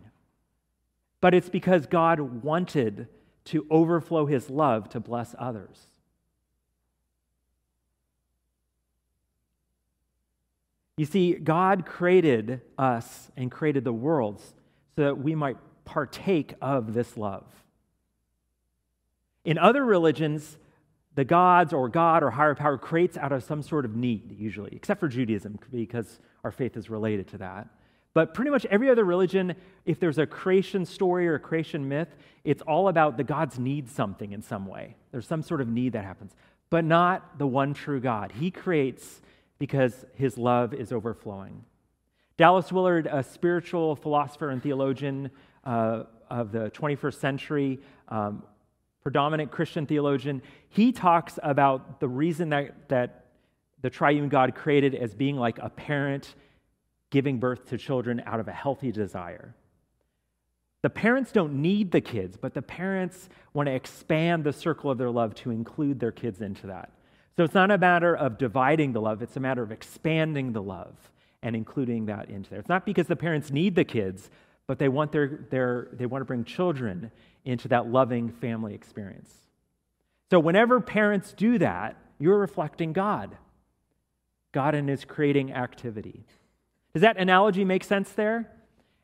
but 1.20 1.34
it's 1.34 1.48
because 1.48 1.86
God 1.86 2.20
wanted 2.44 3.08
to 3.46 3.66
overflow 3.70 4.26
his 4.26 4.50
love 4.50 4.88
to 4.90 5.00
bless 5.00 5.34
others. 5.38 5.86
You 10.96 11.04
see, 11.04 11.34
God 11.34 11.84
created 11.84 12.62
us 12.78 13.30
and 13.36 13.50
created 13.50 13.84
the 13.84 13.92
worlds 13.92 14.54
so 14.94 15.02
that 15.02 15.18
we 15.18 15.34
might 15.34 15.58
partake 15.84 16.54
of 16.60 16.94
this 16.94 17.16
love. 17.16 17.44
In 19.44 19.58
other 19.58 19.84
religions, 19.84 20.56
the 21.14 21.24
gods 21.24 21.72
or 21.72 21.88
God 21.88 22.22
or 22.22 22.30
higher 22.30 22.54
power 22.54 22.78
creates 22.78 23.16
out 23.16 23.32
of 23.32 23.44
some 23.44 23.62
sort 23.62 23.84
of 23.84 23.94
need, 23.94 24.36
usually, 24.38 24.70
except 24.74 25.00
for 25.00 25.08
Judaism, 25.08 25.58
because 25.70 26.18
our 26.44 26.50
faith 26.50 26.76
is 26.76 26.90
related 26.90 27.28
to 27.28 27.38
that. 27.38 27.68
But 28.16 28.32
pretty 28.32 28.50
much 28.50 28.64
every 28.70 28.88
other 28.88 29.04
religion, 29.04 29.54
if 29.84 30.00
there's 30.00 30.16
a 30.16 30.24
creation 30.24 30.86
story 30.86 31.28
or 31.28 31.34
a 31.34 31.38
creation 31.38 31.86
myth, 31.86 32.16
it's 32.44 32.62
all 32.62 32.88
about 32.88 33.18
the 33.18 33.24
gods 33.24 33.58
need 33.58 33.90
something 33.90 34.32
in 34.32 34.40
some 34.40 34.64
way. 34.66 34.96
There's 35.12 35.26
some 35.26 35.42
sort 35.42 35.60
of 35.60 35.68
need 35.68 35.92
that 35.92 36.02
happens, 36.06 36.32
but 36.70 36.82
not 36.82 37.38
the 37.38 37.46
one 37.46 37.74
true 37.74 38.00
God. 38.00 38.32
He 38.32 38.50
creates 38.50 39.20
because 39.58 40.06
his 40.14 40.38
love 40.38 40.72
is 40.72 40.92
overflowing. 40.92 41.62
Dallas 42.38 42.72
Willard, 42.72 43.06
a 43.06 43.22
spiritual 43.22 43.96
philosopher 43.96 44.48
and 44.48 44.62
theologian 44.62 45.30
uh, 45.64 46.04
of 46.30 46.52
the 46.52 46.70
21st 46.70 47.20
century, 47.20 47.80
um, 48.08 48.42
predominant 49.02 49.50
Christian 49.50 49.84
theologian, 49.84 50.40
he 50.70 50.90
talks 50.90 51.38
about 51.42 52.00
the 52.00 52.08
reason 52.08 52.48
that, 52.48 52.88
that 52.88 53.26
the 53.82 53.90
triune 53.90 54.30
God 54.30 54.54
created 54.54 54.94
as 54.94 55.14
being 55.14 55.36
like 55.36 55.58
a 55.58 55.68
parent 55.68 56.34
giving 57.10 57.38
birth 57.38 57.68
to 57.68 57.78
children 57.78 58.22
out 58.26 58.40
of 58.40 58.48
a 58.48 58.52
healthy 58.52 58.92
desire. 58.92 59.54
The 60.82 60.90
parents 60.90 61.32
don't 61.32 61.54
need 61.54 61.90
the 61.90 62.00
kids, 62.00 62.36
but 62.36 62.54
the 62.54 62.62
parents 62.62 63.28
want 63.52 63.66
to 63.66 63.74
expand 63.74 64.44
the 64.44 64.52
circle 64.52 64.90
of 64.90 64.98
their 64.98 65.10
love 65.10 65.34
to 65.36 65.50
include 65.50 65.98
their 65.98 66.12
kids 66.12 66.40
into 66.40 66.68
that. 66.68 66.92
So 67.36 67.44
it's 67.44 67.54
not 67.54 67.70
a 67.70 67.78
matter 67.78 68.14
of 68.14 68.38
dividing 68.38 68.92
the 68.92 69.00
love, 69.00 69.20
it's 69.20 69.36
a 69.36 69.40
matter 69.40 69.62
of 69.62 69.72
expanding 69.72 70.52
the 70.52 70.62
love 70.62 70.94
and 71.42 71.54
including 71.54 72.06
that 72.06 72.30
into 72.30 72.50
there. 72.50 72.58
It's 72.58 72.68
not 72.68 72.86
because 72.86 73.06
the 73.06 73.16
parents 73.16 73.50
need 73.50 73.74
the 73.74 73.84
kids, 73.84 74.30
but 74.66 74.78
they 74.78 74.88
want, 74.88 75.12
their, 75.12 75.46
their, 75.50 75.88
they 75.92 76.06
want 76.06 76.22
to 76.22 76.26
bring 76.26 76.44
children 76.44 77.10
into 77.44 77.68
that 77.68 77.88
loving 77.88 78.30
family 78.30 78.74
experience. 78.74 79.32
So 80.30 80.40
whenever 80.40 80.80
parents 80.80 81.32
do 81.32 81.58
that, 81.58 81.96
you're 82.18 82.38
reflecting 82.38 82.92
God, 82.92 83.36
God 84.52 84.74
in 84.74 84.88
his 84.88 85.04
creating 85.04 85.52
activity. 85.52 86.24
Does 86.96 87.02
that 87.02 87.18
analogy 87.18 87.62
make 87.62 87.84
sense 87.84 88.10
there? 88.12 88.50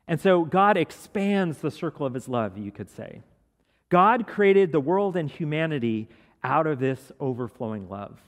And 0.07 0.19
so 0.19 0.45
God 0.45 0.77
expands 0.77 1.59
the 1.59 1.69
circle 1.69 2.07
of 2.07 2.15
his 2.15 2.27
love, 2.27 2.57
you 2.57 2.71
could 2.71 2.89
say. 2.89 3.21
God 3.89 4.25
created 4.25 4.71
the 4.71 4.79
world 4.79 5.15
and 5.15 5.29
humanity 5.29 6.09
out 6.43 6.65
of 6.65 6.79
this 6.79 7.11
overflowing 7.19 7.87
love. 7.89 8.19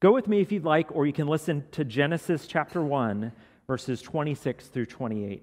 Go 0.00 0.10
with 0.10 0.26
me 0.26 0.40
if 0.40 0.50
you'd 0.50 0.64
like, 0.64 0.90
or 0.90 1.04
you 1.04 1.12
can 1.12 1.26
listen 1.28 1.66
to 1.72 1.84
Genesis 1.84 2.46
chapter 2.46 2.80
1, 2.80 3.32
verses 3.66 4.00
26 4.00 4.68
through 4.68 4.86
28. 4.86 5.42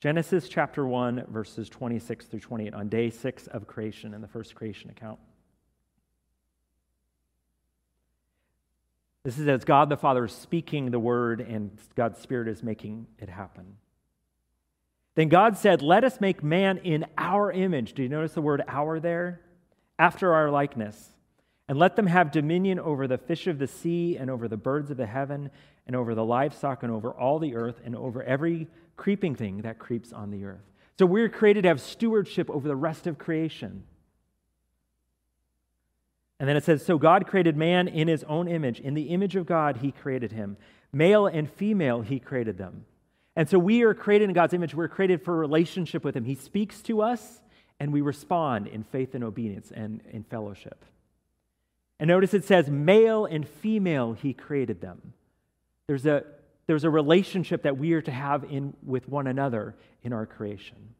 Genesis 0.00 0.48
chapter 0.48 0.86
1, 0.86 1.24
verses 1.28 1.68
26 1.68 2.26
through 2.26 2.38
28, 2.38 2.74
on 2.74 2.88
day 2.88 3.10
six 3.10 3.48
of 3.48 3.66
creation 3.66 4.14
in 4.14 4.20
the 4.20 4.28
first 4.28 4.54
creation 4.54 4.88
account. 4.88 5.18
This 9.28 9.38
is 9.38 9.46
as 9.46 9.62
God 9.62 9.90
the 9.90 9.96
Father 9.98 10.24
is 10.24 10.32
speaking 10.32 10.90
the 10.90 10.98
word, 10.98 11.42
and 11.42 11.70
God's 11.94 12.18
Spirit 12.18 12.48
is 12.48 12.62
making 12.62 13.08
it 13.18 13.28
happen. 13.28 13.76
Then 15.16 15.28
God 15.28 15.58
said, 15.58 15.82
Let 15.82 16.02
us 16.02 16.18
make 16.18 16.42
man 16.42 16.78
in 16.78 17.04
our 17.18 17.52
image. 17.52 17.92
Do 17.92 18.02
you 18.02 18.08
notice 18.08 18.32
the 18.32 18.40
word 18.40 18.62
our 18.66 18.98
there? 19.00 19.42
after 19.98 20.32
our 20.32 20.50
likeness, 20.50 21.10
and 21.68 21.78
let 21.78 21.94
them 21.94 22.06
have 22.06 22.32
dominion 22.32 22.78
over 22.78 23.06
the 23.06 23.18
fish 23.18 23.46
of 23.46 23.58
the 23.58 23.66
sea, 23.66 24.16
and 24.16 24.30
over 24.30 24.48
the 24.48 24.56
birds 24.56 24.90
of 24.90 24.96
the 24.96 25.04
heaven, 25.04 25.50
and 25.86 25.94
over 25.94 26.14
the 26.14 26.24
livestock, 26.24 26.82
and 26.82 26.90
over 26.90 27.10
all 27.10 27.38
the 27.38 27.54
earth, 27.54 27.82
and 27.84 27.94
over 27.94 28.22
every 28.22 28.66
creeping 28.96 29.34
thing 29.34 29.58
that 29.58 29.78
creeps 29.78 30.10
on 30.10 30.30
the 30.30 30.46
earth. 30.46 30.64
So 30.98 31.04
we're 31.04 31.28
created 31.28 31.64
to 31.64 31.68
have 31.68 31.82
stewardship 31.82 32.48
over 32.48 32.66
the 32.66 32.74
rest 32.74 33.06
of 33.06 33.18
creation. 33.18 33.84
And 36.40 36.48
then 36.48 36.56
it 36.56 36.64
says, 36.64 36.84
So 36.84 36.98
God 36.98 37.26
created 37.26 37.56
man 37.56 37.88
in 37.88 38.08
his 38.08 38.24
own 38.24 38.48
image. 38.48 38.80
In 38.80 38.94
the 38.94 39.10
image 39.10 39.36
of 39.36 39.46
God, 39.46 39.78
he 39.78 39.92
created 39.92 40.32
him. 40.32 40.56
Male 40.92 41.26
and 41.26 41.50
female, 41.50 42.02
he 42.02 42.18
created 42.18 42.58
them. 42.58 42.84
And 43.36 43.48
so 43.48 43.58
we 43.58 43.82
are 43.82 43.94
created 43.94 44.28
in 44.28 44.34
God's 44.34 44.54
image. 44.54 44.74
We're 44.74 44.88
created 44.88 45.22
for 45.22 45.34
a 45.34 45.38
relationship 45.38 46.04
with 46.04 46.16
him. 46.16 46.24
He 46.24 46.34
speaks 46.34 46.80
to 46.82 47.02
us, 47.02 47.40
and 47.78 47.92
we 47.92 48.00
respond 48.00 48.66
in 48.66 48.82
faith 48.82 49.14
and 49.14 49.22
obedience 49.22 49.70
and 49.74 50.00
in 50.10 50.24
fellowship. 50.24 50.84
And 52.00 52.08
notice 52.08 52.34
it 52.34 52.44
says, 52.44 52.68
male 52.68 53.26
and 53.26 53.46
female, 53.46 54.12
he 54.12 54.32
created 54.32 54.80
them. 54.80 55.14
There's 55.88 56.06
a, 56.06 56.24
there's 56.66 56.84
a 56.84 56.90
relationship 56.90 57.62
that 57.62 57.76
we 57.76 57.92
are 57.92 58.02
to 58.02 58.12
have 58.12 58.44
in, 58.44 58.74
with 58.84 59.08
one 59.08 59.26
another 59.26 59.74
in 60.02 60.12
our 60.12 60.26
creation. 60.26 60.94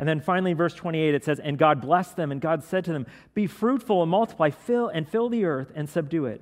And 0.00 0.08
then 0.08 0.20
finally, 0.20 0.52
verse 0.52 0.74
28, 0.74 1.14
it 1.14 1.24
says, 1.24 1.40
And 1.40 1.58
God 1.58 1.80
blessed 1.80 2.16
them, 2.16 2.30
and 2.30 2.40
God 2.40 2.62
said 2.62 2.84
to 2.84 2.92
them, 2.92 3.06
Be 3.34 3.46
fruitful 3.46 4.02
and 4.02 4.10
multiply, 4.10 4.50
fill 4.50 4.88
and 4.88 5.08
fill 5.08 5.28
the 5.28 5.44
earth 5.44 5.72
and 5.74 5.88
subdue 5.88 6.26
it, 6.26 6.40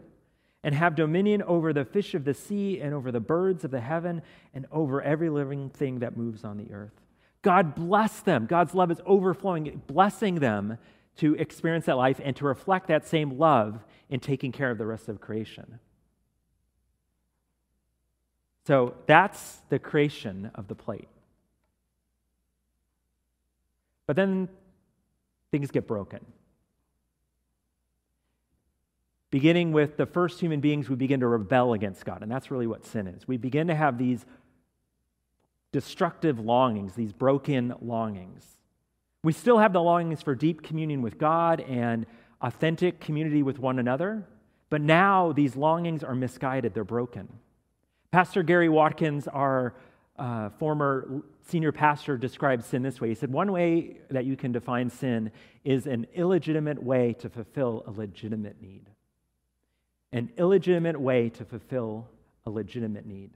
and 0.63 0.75
have 0.75 0.95
dominion 0.95 1.43
over 1.43 1.73
the 1.73 1.85
fish 1.85 2.15
of 2.15 2.25
the 2.25 2.35
sea, 2.35 2.81
and 2.81 2.93
over 2.93 3.11
the 3.11 3.21
birds 3.21 3.65
of 3.65 3.71
the 3.71 3.81
heaven, 3.81 4.21
and 4.53 4.67
over 4.71 5.01
every 5.01 5.31
living 5.31 5.71
thing 5.71 6.01
that 6.01 6.17
moves 6.17 6.45
on 6.45 6.59
the 6.59 6.71
earth. 6.73 7.01
God 7.41 7.75
bless 7.75 8.21
them. 8.21 8.47
God's 8.47 8.75
love 8.75 8.91
is 8.91 9.01
overflowing, 9.07 9.83
blessing 9.87 10.37
them 10.37 10.77
to 11.19 11.35
experience 11.37 11.87
that 11.87 11.97
life 11.97 12.21
and 12.23 12.37
to 12.37 12.45
reflect 12.45 12.89
that 12.89 13.07
same 13.07 13.39
love 13.39 13.85
in 14.11 14.21
taking 14.21 14.53
care 14.53 14.71
of 14.71 14.79
the 14.79 14.85
rest 14.85 15.09
of 15.09 15.21
creation. 15.21 15.79
So 18.67 18.95
that's 19.07 19.61
the 19.69 19.79
creation 19.79 20.51
of 20.55 20.69
the 20.69 20.75
plate. 20.75 21.09
But 24.07 24.17
then 24.17 24.49
things 25.51 25.71
get 25.71 25.87
broken. 25.87 26.21
Beginning 29.31 29.73
with 29.73 29.97
the 29.97 30.07
first 30.07 30.41
human 30.41 30.61
beings, 30.61 30.89
we 30.89 30.97
begin 30.97 31.21
to 31.21 31.27
rebel 31.27 31.73
against 31.73 32.05
God, 32.05 32.23
and 32.23 32.31
that's 32.31 32.51
really 32.51 32.67
what 32.67 32.87
sin 32.87 33.07
is. 33.07 33.27
We 33.27 33.37
begin 33.37 33.67
to 33.67 33.75
have 33.75 33.99
these 33.99 34.25
destructive 35.73 36.39
longings, 36.39 36.95
these 36.95 37.13
broken 37.13 37.75
longings. 37.83 38.45
We 39.23 39.33
still 39.33 39.59
have 39.59 39.73
the 39.73 39.83
longings 39.83 40.23
for 40.23 40.35
deep 40.35 40.63
communion 40.63 41.03
with 41.03 41.19
God 41.19 41.61
and 41.61 42.07
authentic 42.41 43.01
community 43.01 43.43
with 43.43 43.59
one 43.59 43.79
another, 43.79 44.25
but 44.71 44.81
now 44.81 45.33
these 45.33 45.57
longings 45.57 46.05
are 46.05 46.15
misguided, 46.15 46.73
they're 46.73 46.85
broken. 46.85 47.29
Pastor 48.13 48.43
Gary 48.43 48.69
Watkins, 48.69 49.27
our 49.29 49.75
uh, 50.19 50.51
former 50.51 51.23
senior 51.47 51.73
pastor, 51.73 52.17
describes 52.17 52.67
sin 52.67 52.83
this 52.83 53.01
way. 53.01 53.09
He 53.09 53.15
said, 53.15 53.33
One 53.33 53.53
way 53.53 53.99
that 54.11 54.25
you 54.25 54.37
can 54.37 54.53
define 54.53 54.91
sin 54.91 55.31
is 55.65 55.87
an 55.87 56.07
illegitimate 56.15 56.83
way 56.83 57.15
to 57.15 57.29
fulfill 57.29 57.85
a 57.87 57.91
legitimate 57.91 58.61
need. 58.61 58.87
An 60.13 60.31
illegitimate 60.37 61.01
way 61.01 61.31
to 61.31 61.45
fulfill 61.45 62.09
a 62.45 62.51
legitimate 62.51 63.07
need. 63.07 63.31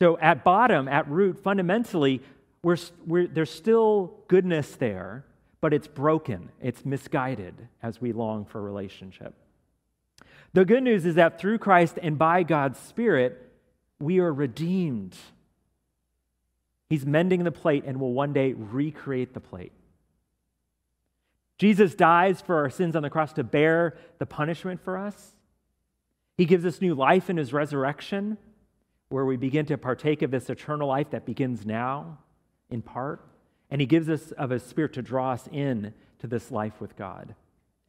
So, 0.00 0.18
at 0.18 0.44
bottom, 0.44 0.88
at 0.88 1.08
root, 1.08 1.42
fundamentally, 1.42 2.22
we're, 2.62 2.76
we're, 3.06 3.26
there's 3.26 3.50
still 3.50 4.14
goodness 4.28 4.76
there, 4.76 5.24
but 5.60 5.72
it's 5.72 5.88
broken, 5.88 6.50
it's 6.60 6.84
misguided 6.84 7.54
as 7.82 8.00
we 8.00 8.12
long 8.12 8.44
for 8.44 8.62
relationship. 8.62 9.34
The 10.52 10.64
good 10.64 10.82
news 10.82 11.04
is 11.04 11.16
that 11.16 11.38
through 11.38 11.58
Christ 11.58 11.98
and 12.00 12.18
by 12.18 12.42
God's 12.42 12.78
Spirit, 12.78 13.52
we 14.00 14.18
are 14.18 14.32
redeemed. 14.32 15.16
He's 16.88 17.04
mending 17.04 17.44
the 17.44 17.52
plate 17.52 17.84
and 17.86 18.00
will 18.00 18.12
one 18.12 18.32
day 18.32 18.52
recreate 18.52 19.34
the 19.34 19.40
plate. 19.40 19.72
Jesus 21.58 21.94
dies 21.94 22.40
for 22.40 22.56
our 22.56 22.70
sins 22.70 22.94
on 22.94 23.02
the 23.02 23.10
cross 23.10 23.32
to 23.34 23.44
bear 23.44 23.98
the 24.18 24.26
punishment 24.26 24.80
for 24.82 24.96
us. 24.96 25.32
He 26.36 26.44
gives 26.44 26.64
us 26.64 26.80
new 26.80 26.94
life 26.94 27.28
in 27.28 27.36
his 27.36 27.52
resurrection 27.52 28.38
where 29.08 29.24
we 29.24 29.36
begin 29.36 29.66
to 29.66 29.78
partake 29.78 30.22
of 30.22 30.30
this 30.30 30.50
eternal 30.50 30.88
life 30.88 31.10
that 31.10 31.24
begins 31.24 31.64
now, 31.64 32.18
in 32.70 32.82
part. 32.82 33.24
And 33.70 33.80
He 33.80 33.86
gives 33.86 34.08
us 34.08 34.32
of 34.32 34.50
His 34.50 34.62
Spirit 34.62 34.94
to 34.94 35.02
draw 35.02 35.32
us 35.32 35.48
in 35.50 35.94
to 36.20 36.26
this 36.26 36.50
life 36.50 36.80
with 36.80 36.96
God 36.96 37.34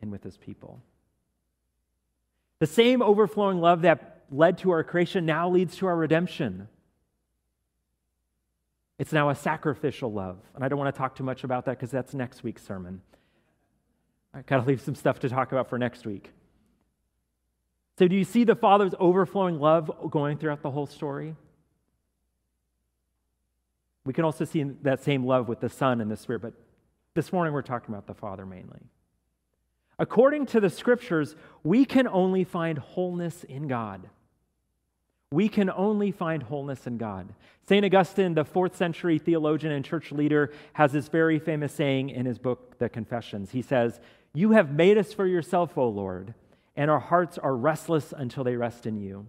and 0.02 0.12
with 0.12 0.24
His 0.24 0.38
people. 0.38 0.82
The 2.60 2.68
same 2.68 3.02
overflowing 3.02 3.60
love 3.60 3.82
that 3.84 4.24
led 4.32 4.58
to 4.60 4.72
our 4.72 4.84
creation 4.84 5.26
now 5.26 5.50
leads 5.50 5.78
to 5.78 5.88
our 5.88 5.96
redemption. 5.96 6.68
It's 9.00 9.14
now 9.14 9.30
a 9.30 9.36
sacrificial 9.36 10.12
love. 10.12 10.38
And 10.54 10.64
I 10.64 10.68
don't 10.68 10.78
want 10.78 10.94
to 10.94 10.98
talk 10.98 11.16
too 11.16 11.24
much 11.24 11.46
about 11.46 11.66
that 11.66 11.72
because 11.72 11.90
that's 11.90 12.14
next 12.14 12.44
week's 12.44 12.62
sermon. 12.62 13.02
I 14.34 14.42
got 14.42 14.58
to 14.58 14.68
leave 14.68 14.82
some 14.82 14.94
stuff 14.94 15.20
to 15.22 15.30
talk 15.30 15.52
about 15.52 15.70
for 15.70 15.80
next 15.80 16.06
week. 16.06 16.32
So, 17.98 18.08
do 18.08 18.16
you 18.16 18.24
see 18.24 18.44
the 18.44 18.56
Father's 18.56 18.94
overflowing 19.00 19.60
love 19.60 19.92
going 20.12 20.38
throughout 20.38 20.62
the 20.62 20.70
whole 20.70 20.86
story? 20.86 21.36
We 24.06 24.14
can 24.14 24.26
also 24.26 24.46
see 24.46 24.64
that 24.64 25.04
same 25.04 25.26
love 25.26 25.48
with 25.48 25.60
the 25.60 25.70
Son 25.70 26.00
and 26.02 26.10
the 26.10 26.16
Spirit, 26.16 26.42
but 26.42 26.54
this 27.16 27.34
morning 27.34 27.54
we're 27.54 27.62
talking 27.62 27.94
about 27.94 28.08
the 28.08 28.14
Father 28.14 28.46
mainly. 28.46 28.80
According 29.98 30.46
to 30.48 30.60
the 30.60 30.70
scriptures, 30.70 31.36
we 31.64 31.84
can 31.84 32.08
only 32.08 32.44
find 32.44 32.78
wholeness 32.78 33.44
in 33.44 33.68
God. 33.68 34.10
We 35.32 35.48
can 35.48 35.70
only 35.70 36.12
find 36.12 36.42
wholeness 36.42 36.88
in 36.88 36.98
God. 36.98 37.34
St. 37.68 37.86
Augustine, 37.86 38.34
the 38.34 38.44
fourth 38.44 38.76
century 38.76 39.20
theologian 39.20 39.72
and 39.72 39.86
church 39.86 40.12
leader, 40.12 40.52
has 40.74 40.92
this 40.92 41.08
very 41.08 41.38
famous 41.38 41.72
saying 41.72 42.10
in 42.10 42.26
his 42.26 42.40
book, 42.40 42.80
The 42.80 42.90
Confessions. 42.90 43.52
He 43.52 43.62
says, 43.62 44.00
You 44.34 44.52
have 44.52 44.72
made 44.72 44.98
us 44.98 45.14
for 45.14 45.28
yourself, 45.28 45.78
O 45.78 45.88
Lord, 45.88 46.34
and 46.76 46.90
our 46.90 47.00
hearts 47.00 47.38
are 47.38 47.56
restless 47.56 48.12
until 48.12 48.44
they 48.44 48.56
rest 48.56 48.88
in 48.88 48.98
you. 48.98 49.28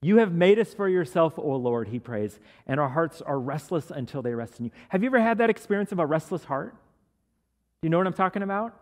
You 0.00 0.16
have 0.18 0.32
made 0.32 0.58
us 0.58 0.72
for 0.72 0.88
yourself, 0.88 1.34
O 1.36 1.56
Lord, 1.56 1.88
he 1.88 1.98
prays, 1.98 2.38
and 2.66 2.80
our 2.80 2.88
hearts 2.88 3.20
are 3.20 3.38
restless 3.38 3.90
until 3.90 4.22
they 4.22 4.32
rest 4.32 4.58
in 4.58 4.66
you. 4.66 4.70
Have 4.90 5.02
you 5.02 5.08
ever 5.08 5.20
had 5.20 5.38
that 5.38 5.50
experience 5.50 5.92
of 5.92 5.98
a 5.98 6.06
restless 6.06 6.44
heart? 6.44 6.72
Do 6.72 7.86
you 7.86 7.90
know 7.90 7.98
what 7.98 8.06
I'm 8.06 8.14
talking 8.14 8.42
about? 8.42 8.80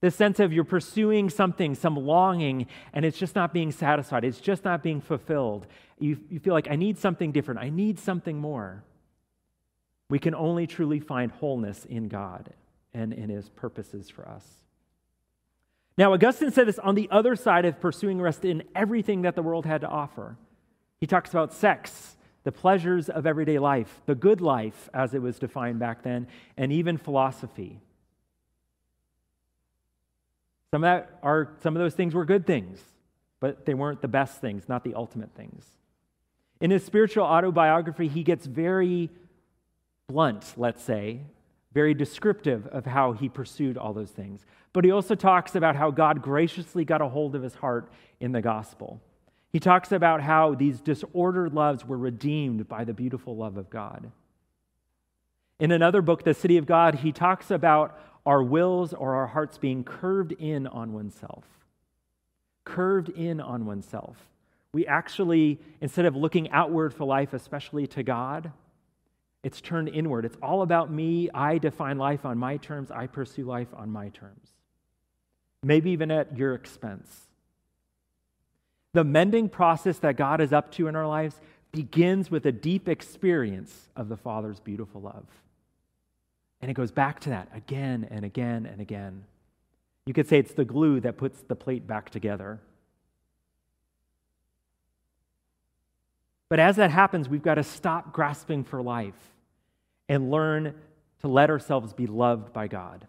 The 0.00 0.10
sense 0.10 0.40
of 0.40 0.52
you're 0.52 0.64
pursuing 0.64 1.30
something, 1.30 1.74
some 1.74 1.96
longing, 1.96 2.66
and 2.92 3.04
it's 3.04 3.18
just 3.18 3.34
not 3.34 3.52
being 3.52 3.72
satisfied. 3.72 4.24
It's 4.24 4.40
just 4.40 4.64
not 4.64 4.82
being 4.82 5.00
fulfilled. 5.00 5.66
You, 5.98 6.18
you 6.30 6.38
feel 6.38 6.52
like, 6.52 6.70
I 6.70 6.76
need 6.76 6.98
something 6.98 7.32
different. 7.32 7.60
I 7.60 7.70
need 7.70 7.98
something 7.98 8.38
more. 8.38 8.84
We 10.10 10.18
can 10.18 10.34
only 10.34 10.66
truly 10.66 11.00
find 11.00 11.32
wholeness 11.32 11.84
in 11.84 12.08
God 12.08 12.50
and 12.92 13.12
in 13.12 13.30
his 13.30 13.48
purposes 13.48 14.10
for 14.10 14.28
us. 14.28 14.44
Now, 15.98 16.12
Augustine 16.12 16.50
said 16.50 16.68
this 16.68 16.78
on 16.78 16.94
the 16.94 17.08
other 17.10 17.34
side 17.34 17.64
of 17.64 17.80
pursuing 17.80 18.20
rest 18.20 18.44
in 18.44 18.64
everything 18.74 19.22
that 19.22 19.34
the 19.34 19.42
world 19.42 19.64
had 19.64 19.80
to 19.80 19.88
offer. 19.88 20.36
He 21.00 21.06
talks 21.06 21.30
about 21.30 21.54
sex, 21.54 22.16
the 22.44 22.52
pleasures 22.52 23.08
of 23.08 23.26
everyday 23.26 23.58
life, 23.58 24.02
the 24.04 24.14
good 24.14 24.42
life 24.42 24.90
as 24.92 25.14
it 25.14 25.22
was 25.22 25.38
defined 25.38 25.78
back 25.78 26.02
then, 26.02 26.26
and 26.56 26.70
even 26.70 26.98
philosophy. 26.98 27.80
Some 30.76 30.84
of, 30.84 30.88
that 30.88 31.18
are, 31.22 31.48
some 31.62 31.74
of 31.74 31.80
those 31.80 31.94
things 31.94 32.12
were 32.12 32.26
good 32.26 32.46
things, 32.46 32.78
but 33.40 33.64
they 33.64 33.72
weren't 33.72 34.02
the 34.02 34.08
best 34.08 34.42
things, 34.42 34.68
not 34.68 34.84
the 34.84 34.92
ultimate 34.92 35.30
things. 35.34 35.64
In 36.60 36.70
his 36.70 36.84
spiritual 36.84 37.24
autobiography, 37.24 38.08
he 38.08 38.22
gets 38.22 38.44
very 38.44 39.08
blunt, 40.06 40.52
let's 40.58 40.82
say, 40.82 41.20
very 41.72 41.94
descriptive 41.94 42.66
of 42.66 42.84
how 42.84 43.12
he 43.12 43.26
pursued 43.26 43.78
all 43.78 43.94
those 43.94 44.10
things. 44.10 44.44
But 44.74 44.84
he 44.84 44.90
also 44.90 45.14
talks 45.14 45.54
about 45.54 45.76
how 45.76 45.90
God 45.90 46.20
graciously 46.20 46.84
got 46.84 47.00
a 47.00 47.08
hold 47.08 47.34
of 47.34 47.42
his 47.42 47.54
heart 47.54 47.90
in 48.20 48.32
the 48.32 48.42
gospel. 48.42 49.00
He 49.54 49.58
talks 49.58 49.92
about 49.92 50.20
how 50.20 50.54
these 50.54 50.82
disordered 50.82 51.54
loves 51.54 51.86
were 51.86 51.96
redeemed 51.96 52.68
by 52.68 52.84
the 52.84 52.92
beautiful 52.92 53.34
love 53.34 53.56
of 53.56 53.70
God. 53.70 54.12
In 55.58 55.72
another 55.72 56.02
book, 56.02 56.22
The 56.22 56.34
City 56.34 56.58
of 56.58 56.66
God, 56.66 56.96
he 56.96 57.12
talks 57.12 57.50
about 57.50 57.98
our 58.26 58.42
wills 58.42 58.92
or 58.92 59.14
our 59.14 59.28
hearts 59.28 59.56
being 59.56 59.84
curved 59.84 60.32
in 60.32 60.66
on 60.66 60.92
oneself. 60.92 61.44
Curved 62.64 63.08
in 63.08 63.40
on 63.40 63.64
oneself. 63.64 64.16
We 64.72 64.86
actually, 64.86 65.60
instead 65.80 66.04
of 66.04 66.16
looking 66.16 66.50
outward 66.50 66.92
for 66.92 67.04
life, 67.04 67.32
especially 67.32 67.86
to 67.88 68.02
God, 68.02 68.52
it's 69.42 69.60
turned 69.60 69.88
inward. 69.88 70.24
It's 70.24 70.36
all 70.42 70.62
about 70.62 70.90
me. 70.90 71.30
I 71.32 71.58
define 71.58 71.98
life 71.98 72.26
on 72.26 72.36
my 72.36 72.56
terms. 72.56 72.90
I 72.90 73.06
pursue 73.06 73.44
life 73.44 73.68
on 73.74 73.90
my 73.90 74.08
terms. 74.08 74.48
Maybe 75.62 75.90
even 75.90 76.10
at 76.10 76.36
your 76.36 76.54
expense. 76.54 77.28
The 78.92 79.04
mending 79.04 79.48
process 79.48 79.98
that 80.00 80.16
God 80.16 80.40
is 80.40 80.52
up 80.52 80.72
to 80.72 80.88
in 80.88 80.96
our 80.96 81.06
lives 81.06 81.40
begins 81.70 82.30
with 82.30 82.44
a 82.46 82.52
deep 82.52 82.88
experience 82.88 83.88
of 83.94 84.08
the 84.08 84.16
Father's 84.16 84.58
beautiful 84.58 85.00
love. 85.00 85.26
And 86.60 86.70
it 86.70 86.74
goes 86.74 86.90
back 86.90 87.20
to 87.20 87.30
that 87.30 87.48
again 87.54 88.06
and 88.10 88.24
again 88.24 88.66
and 88.66 88.80
again. 88.80 89.24
You 90.06 90.14
could 90.14 90.28
say 90.28 90.38
it's 90.38 90.54
the 90.54 90.64
glue 90.64 91.00
that 91.00 91.16
puts 91.16 91.42
the 91.42 91.56
plate 91.56 91.86
back 91.86 92.10
together. 92.10 92.60
But 96.48 96.60
as 96.60 96.76
that 96.76 96.90
happens, 96.90 97.28
we've 97.28 97.42
got 97.42 97.56
to 97.56 97.64
stop 97.64 98.12
grasping 98.12 98.62
for 98.62 98.80
life 98.80 99.14
and 100.08 100.30
learn 100.30 100.74
to 101.20 101.28
let 101.28 101.50
ourselves 101.50 101.92
be 101.92 102.06
loved 102.06 102.52
by 102.52 102.68
God. 102.68 103.06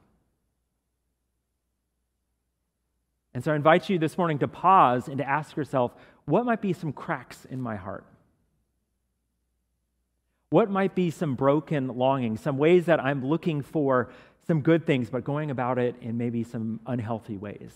And 3.33 3.43
so 3.43 3.51
I 3.51 3.55
invite 3.55 3.87
you 3.87 3.99
this 3.99 4.17
morning 4.17 4.39
to 4.39 4.47
pause 4.47 5.07
and 5.07 5.19
to 5.19 5.27
ask 5.27 5.55
yourself 5.55 5.93
what 6.25 6.45
might 6.45 6.61
be 6.61 6.73
some 6.73 6.91
cracks 6.91 7.45
in 7.45 7.61
my 7.61 7.75
heart? 7.75 8.03
What 10.49 10.69
might 10.69 10.95
be 10.95 11.11
some 11.11 11.35
broken 11.35 11.87
longings, 11.87 12.41
some 12.41 12.57
ways 12.57 12.85
that 12.85 13.03
I'm 13.03 13.25
looking 13.25 13.61
for 13.61 14.09
some 14.47 14.61
good 14.61 14.85
things, 14.85 15.09
but 15.09 15.23
going 15.23 15.51
about 15.51 15.77
it 15.77 15.95
in 16.01 16.17
maybe 16.17 16.43
some 16.43 16.79
unhealthy 16.85 17.35
ways? 17.35 17.73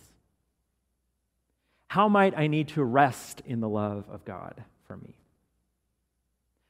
How 1.87 2.07
might 2.07 2.37
I 2.37 2.47
need 2.47 2.69
to 2.69 2.83
rest 2.83 3.41
in 3.45 3.59
the 3.59 3.67
love 3.67 4.05
of 4.09 4.23
God 4.23 4.63
for 4.85 4.95
me? 4.95 5.15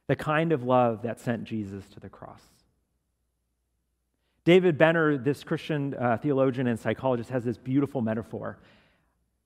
The 0.08 0.16
kind 0.16 0.50
of 0.50 0.64
love 0.64 1.02
that 1.02 1.20
sent 1.20 1.44
Jesus 1.44 1.86
to 1.94 2.00
the 2.00 2.08
cross. 2.08 2.42
David 4.44 4.76
Benner, 4.76 5.16
this 5.16 5.44
Christian 5.44 5.94
uh, 5.94 6.16
theologian 6.16 6.66
and 6.66 6.80
psychologist, 6.80 7.30
has 7.30 7.44
this 7.44 7.56
beautiful 7.56 8.00
metaphor. 8.00 8.58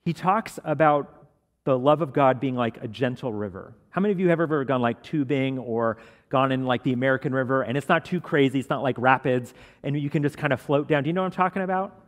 He 0.07 0.15
talks 0.15 0.59
about 0.65 1.26
the 1.67 1.79
love 1.79 2.01
of 2.01 2.13
God 2.13 2.39
being 2.41 2.55
like 2.55 2.83
a 2.83 2.89
gentle 2.89 3.33
river. 3.33 3.75
How 3.91 4.01
many 4.01 4.13
of 4.13 4.21
you 4.21 4.29
have 4.29 4.41
ever 4.41 4.65
gone 4.65 4.81
like 4.81 5.03
tubing 5.03 5.59
or 5.59 5.99
gone 6.29 6.53
in 6.53 6.65
like 6.65 6.85
the 6.85 6.93
American 6.93 7.35
River 7.35 7.63
and 7.63 7.77
it's 7.77 7.89
not 7.89 8.05
too 8.05 8.21
crazy, 8.21 8.61
it's 8.61 8.71
not 8.71 8.85
like 8.85 8.97
rapids, 8.99 9.53
and 9.83 10.01
you 10.01 10.09
can 10.09 10.23
just 10.23 10.39
kind 10.39 10.53
of 10.53 10.61
float 10.61 10.87
down? 10.87 11.03
Do 11.03 11.09
you 11.09 11.13
know 11.13 11.23
what 11.23 11.27
I'm 11.27 11.37
talking 11.37 11.63
about? 11.63 12.01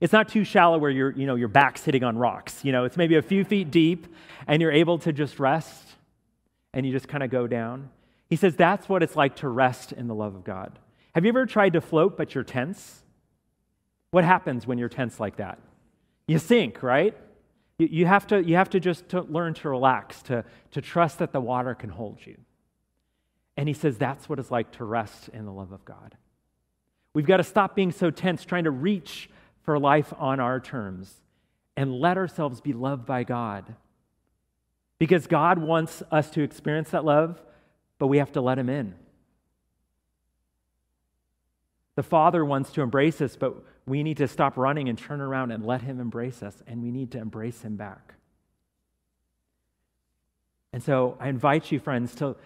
It's 0.00 0.14
not 0.14 0.30
too 0.30 0.44
shallow 0.44 0.78
where 0.78 0.90
your, 0.90 1.10
you 1.10 1.26
know, 1.26 1.34
your 1.34 1.48
back's 1.48 1.84
hitting 1.84 2.02
on 2.02 2.16
rocks. 2.16 2.64
You 2.64 2.72
know, 2.72 2.84
it's 2.84 2.96
maybe 2.96 3.16
a 3.16 3.22
few 3.22 3.44
feet 3.44 3.70
deep 3.70 4.06
and 4.46 4.62
you're 4.62 4.72
able 4.72 4.98
to 5.00 5.12
just 5.12 5.38
rest 5.38 5.84
and 6.72 6.86
you 6.86 6.90
just 6.90 7.06
kind 7.06 7.22
of 7.22 7.30
go 7.30 7.46
down. 7.46 7.90
He 8.30 8.36
says 8.36 8.56
that's 8.56 8.88
what 8.88 9.02
it's 9.02 9.14
like 9.14 9.36
to 9.36 9.48
rest 9.48 9.92
in 9.92 10.08
the 10.08 10.14
love 10.14 10.34
of 10.34 10.42
God. 10.42 10.78
Have 11.14 11.26
you 11.26 11.28
ever 11.28 11.44
tried 11.44 11.74
to 11.74 11.82
float 11.82 12.16
but 12.16 12.34
you're 12.34 12.44
tense? 12.44 13.02
What 14.10 14.24
happens 14.24 14.66
when 14.66 14.78
you're 14.78 14.88
tense 14.88 15.20
like 15.20 15.36
that? 15.36 15.58
You 16.26 16.38
sink, 16.38 16.82
right? 16.82 17.14
You, 17.86 18.06
have 18.06 18.26
to, 18.28 18.42
you 18.42 18.56
have 18.56 18.70
to 18.70 18.80
just 18.80 19.08
to 19.10 19.22
learn 19.22 19.54
to 19.54 19.68
relax, 19.68 20.22
to, 20.22 20.44
to 20.72 20.80
trust 20.80 21.18
that 21.18 21.32
the 21.32 21.40
water 21.40 21.74
can 21.74 21.90
hold 21.90 22.18
you. 22.24 22.36
And 23.56 23.68
he 23.68 23.74
says 23.74 23.98
that's 23.98 24.28
what 24.28 24.38
it's 24.38 24.50
like 24.50 24.72
to 24.72 24.84
rest 24.84 25.28
in 25.30 25.44
the 25.44 25.52
love 25.52 25.72
of 25.72 25.84
God. 25.84 26.16
We've 27.14 27.26
got 27.26 27.38
to 27.38 27.44
stop 27.44 27.76
being 27.76 27.92
so 27.92 28.10
tense, 28.10 28.44
trying 28.44 28.64
to 28.64 28.70
reach 28.70 29.28
for 29.62 29.78
life 29.78 30.12
on 30.18 30.40
our 30.40 30.60
terms, 30.60 31.20
and 31.76 32.00
let 32.00 32.16
ourselves 32.16 32.60
be 32.60 32.72
loved 32.72 33.06
by 33.06 33.24
God. 33.24 33.74
Because 34.98 35.26
God 35.26 35.58
wants 35.58 36.02
us 36.10 36.30
to 36.30 36.42
experience 36.42 36.90
that 36.90 37.04
love, 37.04 37.40
but 37.98 38.06
we 38.06 38.18
have 38.18 38.32
to 38.32 38.40
let 38.40 38.58
Him 38.58 38.68
in. 38.68 38.94
The 41.94 42.02
Father 42.02 42.44
wants 42.44 42.72
to 42.72 42.82
embrace 42.82 43.20
us, 43.20 43.36
but 43.36 43.54
we 43.86 44.02
need 44.02 44.16
to 44.18 44.28
stop 44.28 44.56
running 44.56 44.88
and 44.88 44.98
turn 44.98 45.20
around 45.20 45.50
and 45.50 45.64
let 45.64 45.82
Him 45.82 46.00
embrace 46.00 46.42
us, 46.42 46.62
and 46.66 46.82
we 46.82 46.90
need 46.90 47.10
to 47.12 47.18
embrace 47.18 47.62
Him 47.62 47.76
back. 47.76 48.14
And 50.72 50.82
so 50.82 51.16
I 51.20 51.28
invite 51.28 51.70
you, 51.70 51.78
friends, 51.78 52.14
to, 52.16 52.36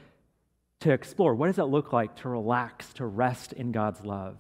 to 0.81 0.93
explore 0.93 1.35
what 1.35 1.47
does 1.47 1.59
it 1.59 1.65
look 1.65 1.93
like 1.93 2.17
to 2.17 2.29
relax, 2.29 2.93
to 2.95 3.07
rest 3.07 3.53
in 3.53 3.71
God's 3.71 4.05
love, 4.05 4.37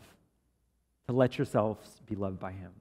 to 1.06 1.12
let 1.12 1.38
yourselves 1.38 2.00
be 2.06 2.16
loved 2.16 2.40
by 2.40 2.50
Him. 2.50 2.72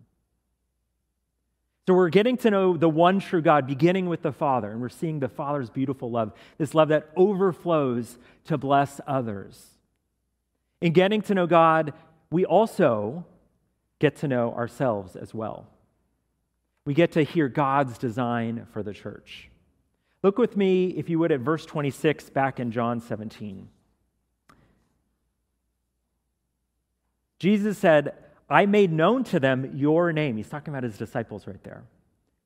So 1.86 1.94
we're 1.94 2.10
getting 2.10 2.38
to 2.38 2.50
know 2.50 2.76
the 2.76 2.90
one 2.90 3.20
true 3.20 3.44
God, 3.44 3.68
beginning 3.68 4.10
with 4.10 4.24
the 4.24 4.32
Father, 4.32 4.72
and 4.72 4.82
we're 4.82 4.90
seeing 4.90 5.20
the 5.20 5.30
Father's 5.30 5.70
beautiful 5.70 6.10
love, 6.10 6.34
this 6.58 6.74
love 6.74 6.88
that 6.88 7.12
overflows 7.16 8.18
to 8.46 8.58
bless 8.58 9.00
others. 9.06 9.64
In 10.82 10.94
getting 10.94 11.22
to 11.24 11.36
know 11.36 11.46
God, 11.46 11.94
we 12.32 12.46
also 12.46 13.26
get 14.00 14.18
to 14.18 14.28
know 14.28 14.54
ourselves 14.54 15.16
as 15.16 15.34
well. 15.34 15.68
We 16.86 16.94
get 16.94 17.14
to 17.14 17.24
hear 17.24 17.48
God's 17.50 17.98
design 17.98 18.68
for 18.72 18.84
the 18.84 18.94
church. 18.94 19.50
Look 20.22 20.38
with 20.38 20.58
me, 20.58 20.88
if 20.88 21.10
you 21.10 21.20
would, 21.20 21.32
at 21.32 21.40
verse 21.40 21.66
26 21.66 22.30
back 22.32 22.60
in 22.60 22.72
John 22.72 23.00
17. 23.00 23.68
Jesus 27.40 27.78
said, 27.78 28.14
I 28.50 28.66
made 28.66 28.92
known 28.92 29.24
to 29.26 29.40
them 29.40 29.72
your 29.76 30.14
name. 30.14 30.38
He's 30.38 30.50
talking 30.50 30.74
about 30.74 30.84
his 30.84 30.98
disciples 30.98 31.48
right 31.48 31.64
there. 31.64 31.84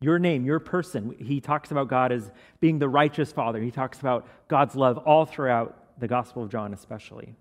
Your 0.01 0.17
name, 0.17 0.45
your 0.45 0.59
person. 0.59 1.15
He 1.19 1.41
talks 1.41 1.71
about 1.71 1.89
God 1.89 2.11
as 2.11 2.31
being 2.61 2.79
the 2.79 2.87
righteous 2.87 3.31
Father. 3.31 3.61
He 3.61 3.71
talks 3.71 3.99
about 3.99 4.27
God's 4.47 4.75
love 4.75 4.97
all 4.99 5.25
throughout 5.25 5.99
the 5.99 6.07
Gospel 6.07 6.43
of 6.43 6.49
John, 6.49 6.73
especially. 6.73 7.35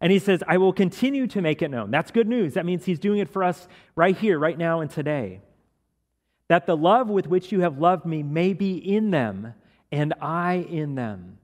And 0.00 0.12
he 0.12 0.18
says, 0.18 0.42
I 0.46 0.58
will 0.58 0.72
continue 0.72 1.26
to 1.28 1.42
make 1.42 1.60
it 1.60 1.70
known. 1.70 1.90
That's 1.90 2.10
good 2.10 2.28
news. 2.28 2.54
That 2.54 2.64
means 2.64 2.84
he's 2.84 3.00
doing 3.00 3.18
it 3.18 3.28
for 3.28 3.42
us 3.42 3.66
right 3.96 4.16
here, 4.16 4.38
right 4.38 4.56
now, 4.56 4.80
and 4.80 4.90
today. 4.90 5.40
That 6.48 6.66
the 6.66 6.76
love 6.76 7.08
with 7.08 7.26
which 7.26 7.50
you 7.50 7.60
have 7.60 7.78
loved 7.78 8.06
me 8.06 8.22
may 8.22 8.52
be 8.52 8.76
in 8.76 9.10
them, 9.10 9.54
and 9.90 10.14
I 10.20 10.66
in 10.70 10.94
them. 10.94 11.38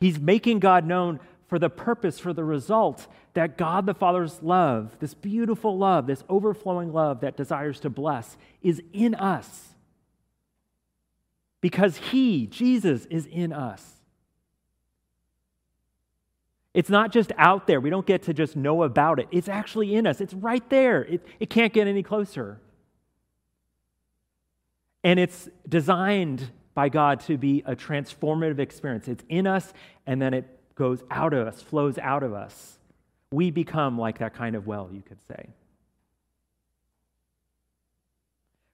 He's 0.00 0.18
making 0.18 0.58
God 0.58 0.84
known 0.84 1.20
for 1.46 1.58
the 1.60 1.70
purpose, 1.70 2.18
for 2.18 2.32
the 2.32 2.44
result 2.44 3.06
that 3.34 3.56
God 3.56 3.86
the 3.86 3.94
Father's 3.94 4.42
love, 4.42 4.96
this 4.98 5.14
beautiful 5.14 5.78
love, 5.78 6.06
this 6.06 6.24
overflowing 6.28 6.92
love 6.92 7.20
that 7.20 7.36
desires 7.36 7.78
to 7.80 7.90
bless, 7.90 8.36
is 8.60 8.82
in 8.92 9.14
us. 9.14 9.68
Because 11.60 11.96
He, 11.96 12.46
Jesus, 12.48 13.06
is 13.06 13.26
in 13.26 13.52
us. 13.52 14.01
It's 16.74 16.88
not 16.88 17.12
just 17.12 17.32
out 17.36 17.66
there. 17.66 17.80
We 17.80 17.90
don't 17.90 18.06
get 18.06 18.22
to 18.24 18.34
just 18.34 18.56
know 18.56 18.82
about 18.82 19.18
it. 19.18 19.28
It's 19.30 19.48
actually 19.48 19.94
in 19.94 20.06
us. 20.06 20.20
It's 20.20 20.32
right 20.32 20.66
there. 20.70 21.02
It, 21.04 21.26
it 21.38 21.50
can't 21.50 21.72
get 21.72 21.86
any 21.86 22.02
closer. 22.02 22.58
And 25.04 25.20
it's 25.20 25.48
designed 25.68 26.50
by 26.74 26.88
God 26.88 27.20
to 27.20 27.36
be 27.36 27.62
a 27.66 27.76
transformative 27.76 28.58
experience. 28.58 29.08
It's 29.08 29.24
in 29.28 29.46
us, 29.46 29.72
and 30.06 30.22
then 30.22 30.32
it 30.32 30.46
goes 30.74 31.02
out 31.10 31.34
of 31.34 31.46
us, 31.46 31.60
flows 31.60 31.98
out 31.98 32.22
of 32.22 32.32
us. 32.32 32.78
We 33.30 33.50
become 33.50 33.98
like 33.98 34.18
that 34.18 34.34
kind 34.34 34.56
of 34.56 34.66
well, 34.66 34.88
you 34.92 35.02
could 35.02 35.20
say. 35.28 35.48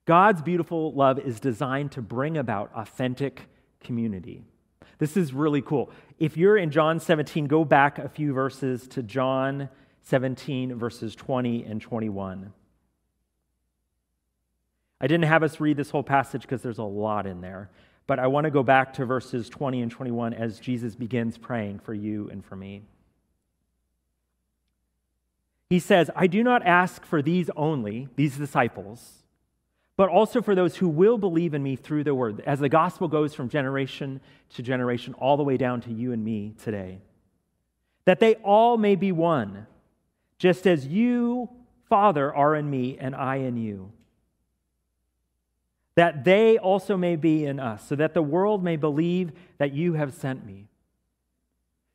God's 0.04 0.40
beautiful 0.40 0.92
love 0.92 1.18
is 1.18 1.40
designed 1.40 1.92
to 1.92 2.02
bring 2.02 2.38
about 2.38 2.70
authentic 2.74 3.42
community. 3.80 4.44
This 4.98 5.16
is 5.16 5.32
really 5.32 5.62
cool. 5.62 5.90
If 6.18 6.36
you're 6.36 6.56
in 6.56 6.70
John 6.70 6.98
17, 6.98 7.46
go 7.46 7.64
back 7.64 7.98
a 7.98 8.08
few 8.08 8.32
verses 8.32 8.88
to 8.88 9.02
John 9.02 9.68
17, 10.02 10.74
verses 10.74 11.14
20 11.14 11.64
and 11.64 11.80
21. 11.80 12.52
I 15.00 15.06
didn't 15.06 15.26
have 15.26 15.44
us 15.44 15.60
read 15.60 15.76
this 15.76 15.90
whole 15.90 16.02
passage 16.02 16.42
because 16.42 16.62
there's 16.62 16.78
a 16.78 16.82
lot 16.82 17.26
in 17.26 17.40
there, 17.40 17.70
but 18.08 18.18
I 18.18 18.26
want 18.26 18.44
to 18.44 18.50
go 18.50 18.64
back 18.64 18.94
to 18.94 19.06
verses 19.06 19.48
20 19.48 19.82
and 19.82 19.90
21 19.90 20.34
as 20.34 20.58
Jesus 20.58 20.96
begins 20.96 21.38
praying 21.38 21.78
for 21.78 21.94
you 21.94 22.28
and 22.30 22.44
for 22.44 22.56
me. 22.56 22.82
He 25.70 25.78
says, 25.78 26.10
I 26.16 26.26
do 26.26 26.42
not 26.42 26.66
ask 26.66 27.04
for 27.04 27.22
these 27.22 27.50
only, 27.54 28.08
these 28.16 28.36
disciples 28.36 29.17
but 29.98 30.08
also 30.08 30.40
for 30.40 30.54
those 30.54 30.76
who 30.76 30.88
will 30.88 31.18
believe 31.18 31.54
in 31.54 31.62
me 31.62 31.74
through 31.74 32.04
the 32.04 32.14
word, 32.14 32.40
as 32.46 32.60
the 32.60 32.68
gospel 32.68 33.08
goes 33.08 33.34
from 33.34 33.48
generation 33.48 34.20
to 34.54 34.62
generation, 34.62 35.12
all 35.14 35.36
the 35.36 35.42
way 35.42 35.56
down 35.56 35.80
to 35.80 35.92
you 35.92 36.12
and 36.12 36.24
me 36.24 36.54
today. 36.62 37.00
That 38.04 38.20
they 38.20 38.36
all 38.36 38.76
may 38.76 38.94
be 38.94 39.10
one, 39.10 39.66
just 40.38 40.68
as 40.68 40.86
you, 40.86 41.50
Father, 41.88 42.32
are 42.32 42.54
in 42.54 42.70
me 42.70 42.96
and 42.96 43.12
I 43.12 43.36
in 43.38 43.56
you. 43.56 43.90
That 45.96 46.22
they 46.22 46.58
also 46.58 46.96
may 46.96 47.16
be 47.16 47.44
in 47.44 47.58
us, 47.58 47.88
so 47.88 47.96
that 47.96 48.14
the 48.14 48.22
world 48.22 48.62
may 48.62 48.76
believe 48.76 49.32
that 49.58 49.72
you 49.72 49.94
have 49.94 50.14
sent 50.14 50.46
me. 50.46 50.68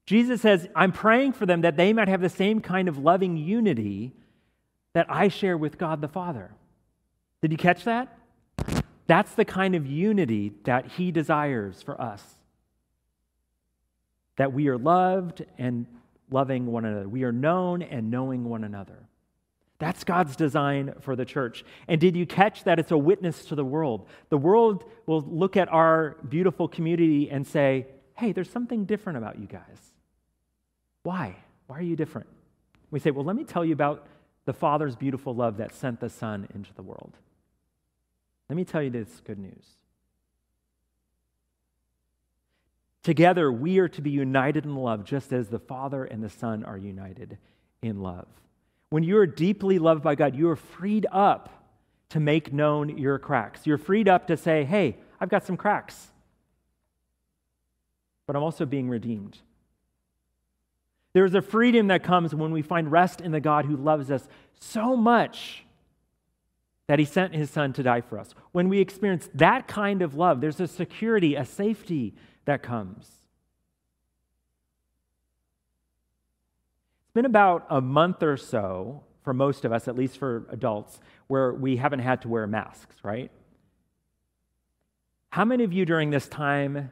Jesus 0.05 0.41
says, 0.41 0.67
I'm 0.75 0.91
praying 0.91 1.31
for 1.33 1.45
them 1.45 1.61
that 1.61 1.77
they 1.77 1.93
might 1.93 2.09
have 2.09 2.19
the 2.19 2.27
same 2.27 2.59
kind 2.59 2.89
of 2.89 2.97
loving 2.97 3.37
unity 3.37 4.11
that 4.91 5.05
I 5.07 5.29
share 5.29 5.57
with 5.57 5.77
God 5.77 6.01
the 6.01 6.09
Father. 6.09 6.51
Did 7.43 7.51
you 7.51 7.57
catch 7.57 7.83
that? 7.83 8.17
That's 9.05 9.33
the 9.33 9.43
kind 9.43 9.75
of 9.75 9.85
unity 9.85 10.53
that 10.63 10.93
he 10.93 11.11
desires 11.11 11.81
for 11.81 11.99
us. 11.99 12.23
That 14.37 14.53
we 14.53 14.69
are 14.69 14.77
loved 14.77 15.43
and 15.57 15.85
loving 16.31 16.67
one 16.67 16.85
another. 16.85 17.09
We 17.09 17.25
are 17.25 17.33
known 17.33 17.81
and 17.81 18.09
knowing 18.09 18.45
one 18.45 18.63
another. 18.63 19.09
That's 19.77 20.05
God's 20.05 20.37
design 20.37 20.93
for 21.01 21.17
the 21.17 21.25
church. 21.25 21.65
And 21.89 21.99
did 21.99 22.15
you 22.15 22.25
catch 22.25 22.63
that 22.63 22.79
it's 22.79 22.91
a 22.91 22.97
witness 22.97 23.43
to 23.47 23.55
the 23.55 23.65
world? 23.65 24.07
The 24.29 24.37
world 24.37 24.85
will 25.05 25.19
look 25.19 25.57
at 25.57 25.67
our 25.67 26.15
beautiful 26.29 26.69
community 26.69 27.29
and 27.29 27.45
say, 27.45 27.87
hey, 28.15 28.31
there's 28.31 28.49
something 28.49 28.85
different 28.85 29.17
about 29.17 29.37
you 29.37 29.47
guys. 29.47 29.91
Why? 31.03 31.35
Why 31.67 31.79
are 31.79 31.81
you 31.81 31.97
different? 31.97 32.27
We 32.89 33.01
say, 33.01 33.11
well, 33.11 33.25
let 33.25 33.35
me 33.35 33.43
tell 33.43 33.65
you 33.65 33.73
about 33.73 34.07
the 34.45 34.53
Father's 34.53 34.95
beautiful 34.95 35.35
love 35.35 35.57
that 35.57 35.75
sent 35.75 35.99
the 35.99 36.09
Son 36.09 36.47
into 36.55 36.73
the 36.73 36.83
world. 36.83 37.17
Let 38.53 38.57
me 38.57 38.65
tell 38.65 38.83
you 38.83 38.91
this 38.91 39.09
good 39.25 39.39
news. 39.39 39.65
Together, 43.01 43.51
we 43.51 43.79
are 43.79 43.87
to 43.87 43.99
be 43.99 44.11
united 44.11 44.63
in 44.65 44.75
love, 44.75 45.05
just 45.05 45.33
as 45.33 45.47
the 45.47 45.57
Father 45.57 46.05
and 46.05 46.23
the 46.23 46.29
Son 46.29 46.63
are 46.63 46.77
united 46.77 47.39
in 47.81 48.03
love. 48.03 48.27
When 48.91 49.01
you 49.01 49.17
are 49.17 49.25
deeply 49.25 49.79
loved 49.79 50.03
by 50.03 50.13
God, 50.13 50.35
you 50.35 50.51
are 50.51 50.55
freed 50.55 51.07
up 51.11 51.63
to 52.09 52.19
make 52.19 52.53
known 52.53 52.95
your 52.95 53.17
cracks. 53.17 53.65
You're 53.65 53.79
freed 53.79 54.07
up 54.07 54.27
to 54.27 54.37
say, 54.37 54.65
hey, 54.65 54.97
I've 55.19 55.29
got 55.29 55.47
some 55.47 55.57
cracks, 55.57 56.11
but 58.27 58.35
I'm 58.35 58.43
also 58.43 58.67
being 58.67 58.87
redeemed. 58.87 59.39
There's 61.13 61.33
a 61.33 61.41
freedom 61.41 61.87
that 61.87 62.03
comes 62.03 62.35
when 62.35 62.51
we 62.51 62.61
find 62.61 62.91
rest 62.91 63.19
in 63.19 63.31
the 63.31 63.39
God 63.39 63.65
who 63.65 63.75
loves 63.75 64.11
us 64.11 64.27
so 64.59 64.95
much 64.95 65.65
that 66.87 66.99
he 66.99 67.05
sent 67.05 67.33
his 67.33 67.49
son 67.49 67.73
to 67.73 67.83
die 67.83 68.01
for 68.01 68.19
us. 68.19 68.33
When 68.51 68.69
we 68.69 68.79
experience 68.79 69.29
that 69.35 69.67
kind 69.67 70.01
of 70.01 70.15
love, 70.15 70.41
there's 70.41 70.59
a 70.59 70.67
security, 70.67 71.35
a 71.35 71.45
safety 71.45 72.13
that 72.45 72.61
comes. 72.61 73.05
It's 77.05 77.13
been 77.13 77.25
about 77.25 77.65
a 77.69 77.79
month 77.79 78.21
or 78.21 78.37
so 78.37 79.03
for 79.23 79.33
most 79.33 79.63
of 79.63 79.71
us, 79.71 79.87
at 79.87 79.95
least 79.95 80.17
for 80.17 80.45
adults, 80.49 80.99
where 81.27 81.53
we 81.53 81.77
haven't 81.77 81.99
had 81.99 82.21
to 82.23 82.27
wear 82.27 82.45
masks, 82.45 82.97
right? 83.03 83.31
How 85.29 85.45
many 85.45 85.63
of 85.63 85.71
you 85.71 85.85
during 85.85 86.09
this 86.09 86.27
time 86.27 86.91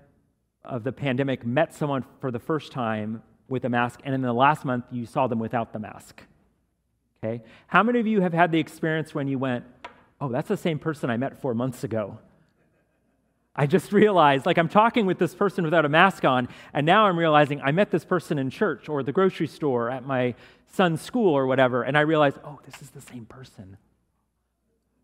of 0.63 0.83
the 0.83 0.91
pandemic 0.91 1.45
met 1.45 1.73
someone 1.73 2.05
for 2.21 2.31
the 2.31 2.39
first 2.39 2.71
time 2.71 3.21
with 3.49 3.65
a 3.65 3.69
mask, 3.69 3.99
and 4.05 4.15
in 4.15 4.21
the 4.21 4.31
last 4.31 4.63
month 4.63 4.85
you 4.91 5.05
saw 5.05 5.27
them 5.27 5.39
without 5.39 5.73
the 5.73 5.79
mask? 5.79 6.23
Okay? 7.23 7.43
How 7.67 7.83
many 7.83 7.99
of 7.99 8.07
you 8.07 8.21
have 8.21 8.33
had 8.33 8.51
the 8.51 8.59
experience 8.59 9.13
when 9.13 9.27
you 9.27 9.37
went, 9.37 9.65
oh, 10.21 10.29
that's 10.29 10.47
the 10.47 10.55
same 10.57 10.79
person 10.79 11.09
I 11.09 11.17
met 11.17 11.41
four 11.41 11.53
months 11.53 11.83
ago? 11.83 12.19
I 13.53 13.65
just 13.65 13.91
realized, 13.91 14.45
like, 14.45 14.57
I'm 14.57 14.69
talking 14.69 15.05
with 15.05 15.19
this 15.19 15.35
person 15.35 15.65
without 15.65 15.83
a 15.83 15.89
mask 15.89 16.23
on, 16.23 16.47
and 16.73 16.85
now 16.85 17.07
I'm 17.07 17.19
realizing 17.19 17.59
I 17.61 17.71
met 17.71 17.91
this 17.91 18.05
person 18.05 18.37
in 18.37 18.49
church 18.49 18.87
or 18.87 19.03
the 19.03 19.11
grocery 19.11 19.47
store 19.47 19.89
at 19.89 20.05
my 20.05 20.35
son's 20.71 21.01
school 21.01 21.33
or 21.33 21.47
whatever, 21.47 21.83
and 21.83 21.97
I 21.97 22.01
realize, 22.01 22.33
oh, 22.45 22.59
this 22.65 22.81
is 22.81 22.91
the 22.91 23.01
same 23.01 23.25
person. 23.25 23.75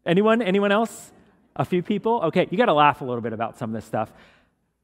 Anyone? 0.05 0.41
Anyone 0.41 0.71
else? 0.71 1.11
A 1.57 1.65
few 1.65 1.81
people? 1.81 2.21
Okay, 2.25 2.47
you 2.49 2.57
got 2.57 2.67
to 2.67 2.73
laugh 2.73 3.01
a 3.01 3.03
little 3.03 3.19
bit 3.19 3.33
about 3.33 3.57
some 3.57 3.71
of 3.71 3.73
this 3.73 3.83
stuff. 3.83 4.13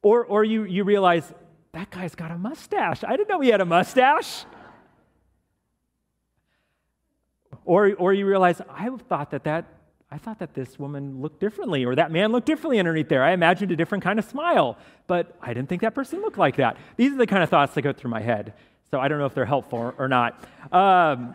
Or, 0.01 0.25
or 0.25 0.43
you, 0.43 0.63
you 0.65 0.83
realize, 0.83 1.31
that 1.71 1.89
guy's 1.89 2.15
got 2.15 2.31
a 2.31 2.37
mustache. 2.37 3.03
I 3.05 3.15
didn't 3.15 3.29
know 3.29 3.39
he 3.39 3.49
had 3.49 3.61
a 3.61 3.65
mustache. 3.65 4.43
Or, 7.63 7.93
or 7.93 8.11
you 8.11 8.25
realize, 8.25 8.59
I 8.69 8.89
thought 9.07 9.31
that, 9.31 9.45
that 9.45 9.65
I 10.13 10.19
thought 10.19 10.37
that 10.39 10.53
this 10.53 10.77
woman 10.77 11.23
looked 11.23 11.39
differently, 11.39 11.85
or 11.85 11.95
that 11.95 12.11
man 12.11 12.31
looked 12.31 12.45
differently 12.45 12.77
underneath 12.77 13.09
there. 13.09 13.23
I 13.23 13.31
imagined 13.31 13.71
a 13.71 13.75
different 13.75 14.03
kind 14.03 14.19
of 14.19 14.25
smile, 14.25 14.77
but 15.07 15.35
I 15.41 15.55
didn't 15.55 15.69
think 15.69 15.81
that 15.81 15.95
person 15.95 16.21
looked 16.21 16.37
like 16.37 16.57
that. 16.57 16.77
These 16.97 17.13
are 17.13 17.17
the 17.17 17.25
kind 17.25 17.41
of 17.41 17.49
thoughts 17.49 17.73
that 17.73 17.81
go 17.81 17.93
through 17.93 18.11
my 18.11 18.21
head. 18.21 18.53
So 18.91 18.99
I 18.99 19.07
don't 19.07 19.17
know 19.17 19.25
if 19.25 19.33
they're 19.33 19.43
helpful 19.43 19.91
or 19.97 20.07
not. 20.07 20.39
Um, 20.71 21.33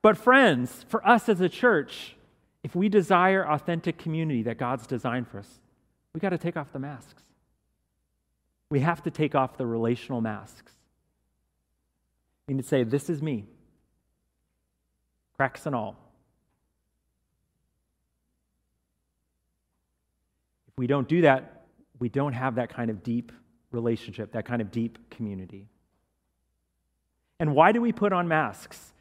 but, 0.00 0.16
friends, 0.16 0.86
for 0.88 1.06
us 1.06 1.28
as 1.28 1.42
a 1.42 1.50
church, 1.50 2.16
if 2.62 2.74
we 2.74 2.88
desire 2.88 3.46
authentic 3.46 3.98
community 3.98 4.44
that 4.44 4.56
God's 4.56 4.86
designed 4.86 5.28
for 5.28 5.40
us, 5.40 5.60
we 6.14 6.20
got 6.20 6.30
to 6.30 6.38
take 6.38 6.56
off 6.56 6.72
the 6.72 6.78
masks. 6.78 7.24
We 8.70 8.80
have 8.80 9.02
to 9.02 9.10
take 9.10 9.34
off 9.34 9.58
the 9.58 9.66
relational 9.66 10.22
masks. 10.22 10.72
We 12.48 12.54
need 12.54 12.62
to 12.62 12.68
say, 12.68 12.84
This 12.84 13.10
is 13.10 13.20
me 13.20 13.44
cracks 15.36 15.66
and 15.66 15.74
all. 15.74 16.03
We 20.76 20.86
don't 20.86 21.08
do 21.08 21.22
that, 21.22 21.64
we 21.98 22.08
don't 22.08 22.32
have 22.32 22.56
that 22.56 22.70
kind 22.70 22.90
of 22.90 23.02
deep 23.02 23.32
relationship, 23.70 24.32
that 24.32 24.44
kind 24.44 24.60
of 24.60 24.70
deep 24.70 25.10
community. 25.10 25.68
And 27.38 27.54
why 27.54 27.72
do 27.72 27.80
we 27.80 27.92
put 27.92 28.12
on 28.12 28.28
masks? 28.28 28.92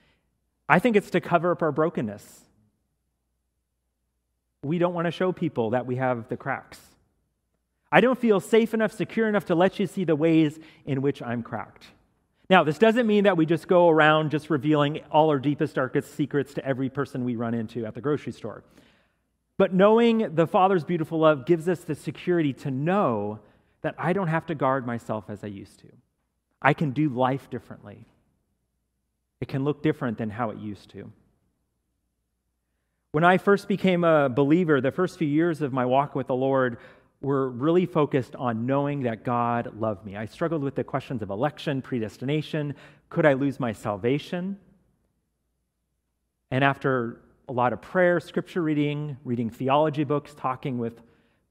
I 0.67 0.79
think 0.79 0.95
it's 0.95 1.11
to 1.11 1.21
cover 1.21 1.51
up 1.51 1.61
our 1.61 1.71
brokenness. 1.71 2.41
We 4.63 4.77
don't 4.77 4.93
want 4.93 5.05
to 5.05 5.11
show 5.11 5.31
people 5.31 5.71
that 5.71 5.85
we 5.85 5.97
have 5.97 6.29
the 6.29 6.37
cracks. 6.37 6.79
I 7.91 8.01
don't 8.01 8.17
feel 8.17 8.39
safe 8.39 8.73
enough, 8.73 8.91
secure 8.91 9.27
enough 9.27 9.45
to 9.45 9.55
let 9.55 9.79
you 9.79 9.85
see 9.85 10.03
the 10.03 10.15
ways 10.15 10.57
in 10.85 11.01
which 11.01 11.21
I'm 11.21 11.43
cracked. 11.43 11.85
Now, 12.49 12.63
this 12.63 12.77
doesn't 12.77 13.07
mean 13.07 13.25
that 13.25 13.37
we 13.37 13.45
just 13.45 13.67
go 13.67 13.89
around 13.89 14.31
just 14.31 14.49
revealing 14.49 15.01
all 15.11 15.29
our 15.29 15.39
deepest, 15.39 15.75
darkest 15.75 16.15
secrets 16.15 16.53
to 16.55 16.65
every 16.65 16.89
person 16.89 17.23
we 17.23 17.35
run 17.35 17.53
into 17.53 17.85
at 17.85 17.93
the 17.93 18.01
grocery 18.01 18.33
store. 18.33 18.63
But 19.57 19.73
knowing 19.73 20.35
the 20.35 20.47
Father's 20.47 20.83
beautiful 20.83 21.19
love 21.19 21.45
gives 21.45 21.69
us 21.69 21.79
the 21.79 21.95
security 21.95 22.53
to 22.53 22.71
know 22.71 23.39
that 23.81 23.95
I 23.97 24.13
don't 24.13 24.27
have 24.27 24.45
to 24.47 24.55
guard 24.55 24.85
myself 24.85 25.25
as 25.29 25.43
I 25.43 25.47
used 25.47 25.79
to. 25.79 25.87
I 26.61 26.73
can 26.73 26.91
do 26.91 27.09
life 27.09 27.49
differently. 27.49 28.05
It 29.41 29.47
can 29.47 29.63
look 29.63 29.83
different 29.83 30.17
than 30.17 30.29
how 30.29 30.49
it 30.49 30.57
used 30.57 30.89
to. 30.91 31.11
When 33.11 33.23
I 33.23 33.37
first 33.37 33.67
became 33.67 34.03
a 34.03 34.29
believer, 34.29 34.81
the 34.81 34.91
first 34.91 35.19
few 35.19 35.27
years 35.27 35.61
of 35.61 35.71
my 35.71 35.85
walk 35.85 36.15
with 36.15 36.27
the 36.27 36.35
Lord, 36.35 36.77
were 37.21 37.49
really 37.49 37.85
focused 37.85 38.35
on 38.35 38.65
knowing 38.65 39.03
that 39.03 39.23
God 39.23 39.79
loved 39.79 40.05
me. 40.05 40.17
I 40.17 40.25
struggled 40.25 40.61
with 40.61 40.75
the 40.75 40.83
questions 40.83 41.21
of 41.21 41.29
election, 41.29 41.81
predestination. 41.81 42.75
Could 43.09 43.25
I 43.25 43.33
lose 43.33 43.59
my 43.59 43.71
salvation? 43.71 44.57
And 46.51 46.63
after 46.63 47.21
a 47.47 47.53
lot 47.53 47.73
of 47.73 47.81
prayer, 47.81 48.19
scripture 48.19 48.61
reading, 48.61 49.17
reading 49.23 49.49
theology 49.49 50.03
books, 50.03 50.33
talking 50.35 50.77
with 50.77 51.01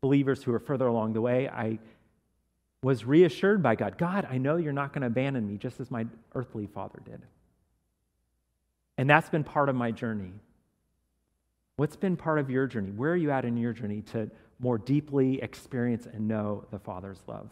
believers 0.01 0.43
who 0.43 0.53
are 0.53 0.59
further 0.59 0.87
along 0.87 1.13
the 1.13 1.21
way, 1.21 1.49
I 1.49 1.79
was 2.83 3.05
reassured 3.05 3.63
by 3.63 3.77
God 3.77 3.97
God, 3.97 4.27
I 4.29 4.39
know 4.39 4.57
you're 4.57 4.73
not 4.73 4.93
going 4.93 5.03
to 5.03 5.07
abandon 5.07 5.47
me 5.47 5.57
just 5.57 5.81
as 5.81 5.91
my 5.91 6.07
earthly 6.35 6.67
father 6.67 7.01
did. 7.05 7.23
And 8.99 9.09
that's 9.09 9.31
been 9.31 9.45
part 9.45 9.69
of 9.69 9.75
my 9.77 9.91
journey. 9.91 10.33
What's 11.77 11.97
been 11.97 12.17
part 12.17 12.39
of 12.39 12.51
your 12.51 12.67
journey? 12.67 12.91
Where 12.91 13.13
are 13.13 13.17
you 13.17 13.31
at 13.31 13.45
in 13.45 13.57
your 13.57 13.73
journey 13.73 14.03
to 14.13 14.31
more 14.61 14.79
deeply 14.79 15.41
experience 15.41 16.07
and 16.07 16.29
know 16.29 16.65
the 16.71 16.79
Father's 16.79 17.23
love? 17.27 17.51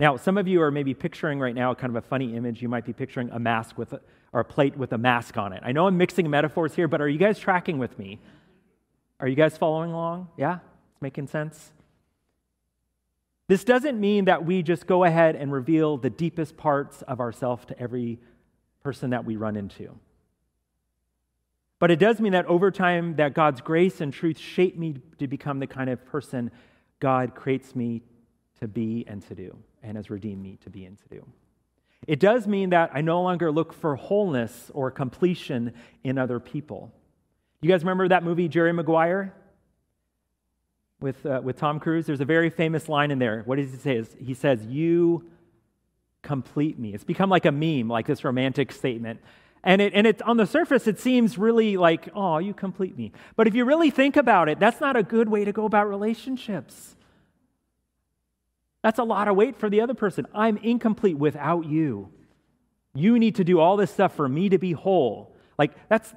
Now, 0.00 0.16
some 0.16 0.38
of 0.38 0.48
you 0.48 0.62
are 0.62 0.70
maybe 0.70 0.94
picturing 0.94 1.38
right 1.38 1.54
now 1.54 1.74
kind 1.74 1.94
of 1.94 2.02
a 2.02 2.06
funny 2.08 2.34
image. 2.34 2.62
You 2.62 2.70
might 2.70 2.86
be 2.86 2.94
picturing 2.94 3.28
a 3.32 3.38
mask 3.38 3.76
with 3.76 3.92
a, 3.92 4.00
or 4.32 4.40
a 4.40 4.44
plate 4.44 4.74
with 4.74 4.94
a 4.94 4.98
mask 4.98 5.36
on 5.36 5.52
it. 5.52 5.62
I 5.62 5.72
know 5.72 5.86
I'm 5.86 5.98
mixing 5.98 6.28
metaphors 6.30 6.74
here, 6.74 6.88
but 6.88 7.02
are 7.02 7.08
you 7.08 7.18
guys 7.18 7.38
tracking 7.38 7.78
with 7.78 7.98
me? 7.98 8.18
Are 9.20 9.28
you 9.28 9.36
guys 9.36 9.58
following 9.58 9.92
along? 9.92 10.28
Yeah? 10.38 10.60
It's 10.92 11.02
making 11.02 11.26
sense? 11.26 11.72
This 13.46 13.62
doesn't 13.62 14.00
mean 14.00 14.24
that 14.24 14.46
we 14.46 14.62
just 14.62 14.86
go 14.86 15.04
ahead 15.04 15.36
and 15.36 15.52
reveal 15.52 15.98
the 15.98 16.08
deepest 16.08 16.56
parts 16.56 17.02
of 17.02 17.20
ourselves 17.20 17.66
to 17.66 17.78
every 17.78 18.18
person 18.82 19.10
that 19.10 19.26
we 19.26 19.36
run 19.36 19.54
into. 19.54 19.94
But 21.78 21.90
it 21.90 21.98
does 21.98 22.20
mean 22.20 22.32
that 22.32 22.46
over 22.46 22.70
time 22.70 23.16
that 23.16 23.34
God's 23.34 23.60
grace 23.60 24.00
and 24.00 24.14
truth 24.14 24.38
shape 24.38 24.78
me 24.78 24.96
to 25.18 25.28
become 25.28 25.58
the 25.58 25.66
kind 25.66 25.90
of 25.90 26.02
person 26.06 26.50
God 27.00 27.34
creates 27.34 27.76
me 27.76 28.00
to 28.60 28.68
be 28.68 29.04
and 29.06 29.22
to 29.28 29.34
do 29.34 29.58
and 29.82 29.96
has 29.96 30.10
redeemed 30.10 30.42
me 30.42 30.58
to 30.62 30.70
be 30.70 30.84
and 30.84 30.98
to 30.98 31.08
do. 31.08 31.26
It 32.06 32.18
does 32.18 32.46
mean 32.46 32.70
that 32.70 32.90
I 32.94 33.02
no 33.02 33.22
longer 33.22 33.52
look 33.52 33.72
for 33.72 33.96
wholeness 33.96 34.70
or 34.74 34.90
completion 34.90 35.74
in 36.02 36.18
other 36.18 36.40
people. 36.40 36.92
You 37.60 37.68
guys 37.68 37.82
remember 37.82 38.08
that 38.08 38.24
movie 38.24 38.48
Jerry 38.48 38.72
Maguire? 38.72 39.34
with, 41.00 41.24
uh, 41.24 41.40
with 41.42 41.56
Tom 41.56 41.80
Cruise, 41.80 42.06
there's 42.06 42.20
a 42.20 42.26
very 42.26 42.50
famous 42.50 42.88
line 42.88 43.10
in 43.10 43.18
there. 43.18 43.42
What 43.44 43.56
does 43.56 43.70
he 43.72 43.78
say? 43.78 44.04
He 44.22 44.34
says, 44.34 44.64
You 44.66 45.30
complete 46.22 46.78
me. 46.78 46.92
It's 46.94 47.04
become 47.04 47.30
like 47.30 47.46
a 47.46 47.52
meme, 47.52 47.88
like 47.88 48.06
this 48.06 48.24
romantic 48.24 48.72
statement. 48.72 49.20
And, 49.62 49.82
it, 49.82 49.92
and 49.94 50.06
it, 50.06 50.22
on 50.22 50.36
the 50.36 50.46
surface, 50.46 50.86
it 50.86 50.98
seems 50.98 51.36
really 51.36 51.76
like, 51.76 52.08
oh, 52.14 52.38
you 52.38 52.54
complete 52.54 52.96
me. 52.96 53.12
But 53.36 53.46
if 53.46 53.54
you 53.54 53.66
really 53.66 53.90
think 53.90 54.16
about 54.16 54.48
it, 54.48 54.58
that's 54.58 54.80
not 54.80 54.96
a 54.96 55.02
good 55.02 55.28
way 55.28 55.44
to 55.44 55.52
go 55.52 55.66
about 55.66 55.86
relationships. 55.86 56.96
That's 58.82 58.98
a 58.98 59.04
lot 59.04 59.28
of 59.28 59.36
weight 59.36 59.56
for 59.56 59.68
the 59.68 59.80
other 59.80 59.94
person. 59.94 60.26
I'm 60.34 60.56
incomplete 60.56 61.18
without 61.18 61.66
you. 61.66 62.12
You 62.94 63.18
need 63.18 63.36
to 63.36 63.44
do 63.44 63.60
all 63.60 63.76
this 63.76 63.90
stuff 63.90 64.14
for 64.14 64.28
me 64.28 64.48
to 64.48 64.58
be 64.58 64.72
whole. 64.72 65.36
Like, 65.58 65.72
that's, 65.88 66.12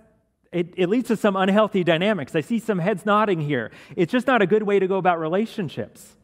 it, 0.52 0.73
it 0.78 0.89
leads 0.89 1.10
to 1.10 1.17
some 1.17 1.36
unhealthy 1.36 1.84
dynamics. 1.84 2.36
I 2.36 2.41
see 2.41 2.60
some 2.60 2.80
heads 2.80 3.06
nodding 3.06 3.41
here. 3.41 3.71
It's 3.95 4.12
just 4.12 4.28
not 4.28 4.41
a 4.41 4.47
good 4.47 4.63
way 4.63 4.80
to 4.80 4.88
go 4.88 4.97
about 4.97 5.19
relationships. 5.19 6.15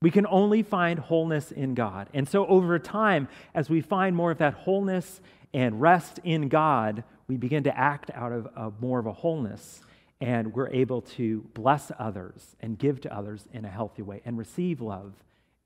We 0.00 0.10
can 0.10 0.26
only 0.26 0.62
find 0.62 0.98
wholeness 0.98 1.50
in 1.50 1.74
God. 1.74 2.08
And 2.12 2.28
so, 2.28 2.46
over 2.46 2.78
time, 2.78 3.26
as 3.54 3.70
we 3.70 3.80
find 3.80 4.14
more 4.14 4.30
of 4.30 4.38
that 4.38 4.52
wholeness 4.52 5.20
and 5.54 5.80
rest 5.80 6.20
in 6.24 6.48
God, 6.48 7.04
we 7.26 7.38
begin 7.38 7.64
to 7.64 7.76
act 7.76 8.10
out 8.14 8.30
of, 8.30 8.46
of 8.54 8.80
more 8.80 8.98
of 8.98 9.06
a 9.06 9.12
wholeness. 9.12 9.80
And 10.24 10.54
we're 10.54 10.70
able 10.70 11.02
to 11.02 11.44
bless 11.52 11.92
others 11.98 12.56
and 12.58 12.78
give 12.78 12.98
to 13.02 13.14
others 13.14 13.46
in 13.52 13.66
a 13.66 13.68
healthy 13.68 14.00
way 14.00 14.22
and 14.24 14.38
receive 14.38 14.80
love 14.80 15.12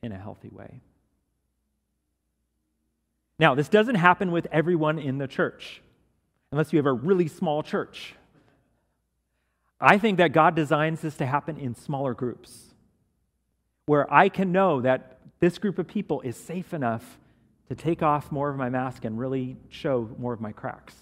in 0.03 0.11
a 0.11 0.19
healthy 0.19 0.49
way. 0.49 0.81
Now, 3.39 3.55
this 3.55 3.69
doesn't 3.69 3.95
happen 3.95 4.33
with 4.33 4.49
everyone 4.51 4.99
in 4.99 5.19
the 5.19 5.29
church 5.29 5.81
unless 6.51 6.73
you 6.73 6.79
have 6.79 6.87
a 6.87 6.93
really 6.93 7.29
small 7.29 7.63
church. 7.63 8.17
I 9.81 9.97
think 9.97 10.19
that 10.19 10.33
God 10.33 10.57
designs 10.57 11.03
this 11.03 11.17
to 11.19 11.27
happen 11.27 11.57
in 11.57 11.77
smaller 11.77 12.13
groups 12.13 12.75
where 13.87 14.13
I 14.13 14.29
can 14.29 14.51
know 14.51 14.81
that 14.81 15.19
this 15.39 15.59
group 15.59 15.79
of 15.79 15.87
people 15.87 16.21
is 16.23 16.37
safe 16.37 16.75
enough 16.75 17.17
to 17.69 17.77
take 17.77 18.03
off 18.03 18.33
more 18.33 18.51
of 18.51 18.57
my 18.57 18.71
mask 18.71 19.05
and 19.05 19.17
really 19.17 19.57
show 19.69 20.11
more 20.19 20.33
of 20.33 20.41
my 20.41 20.51
cracks. 20.51 20.97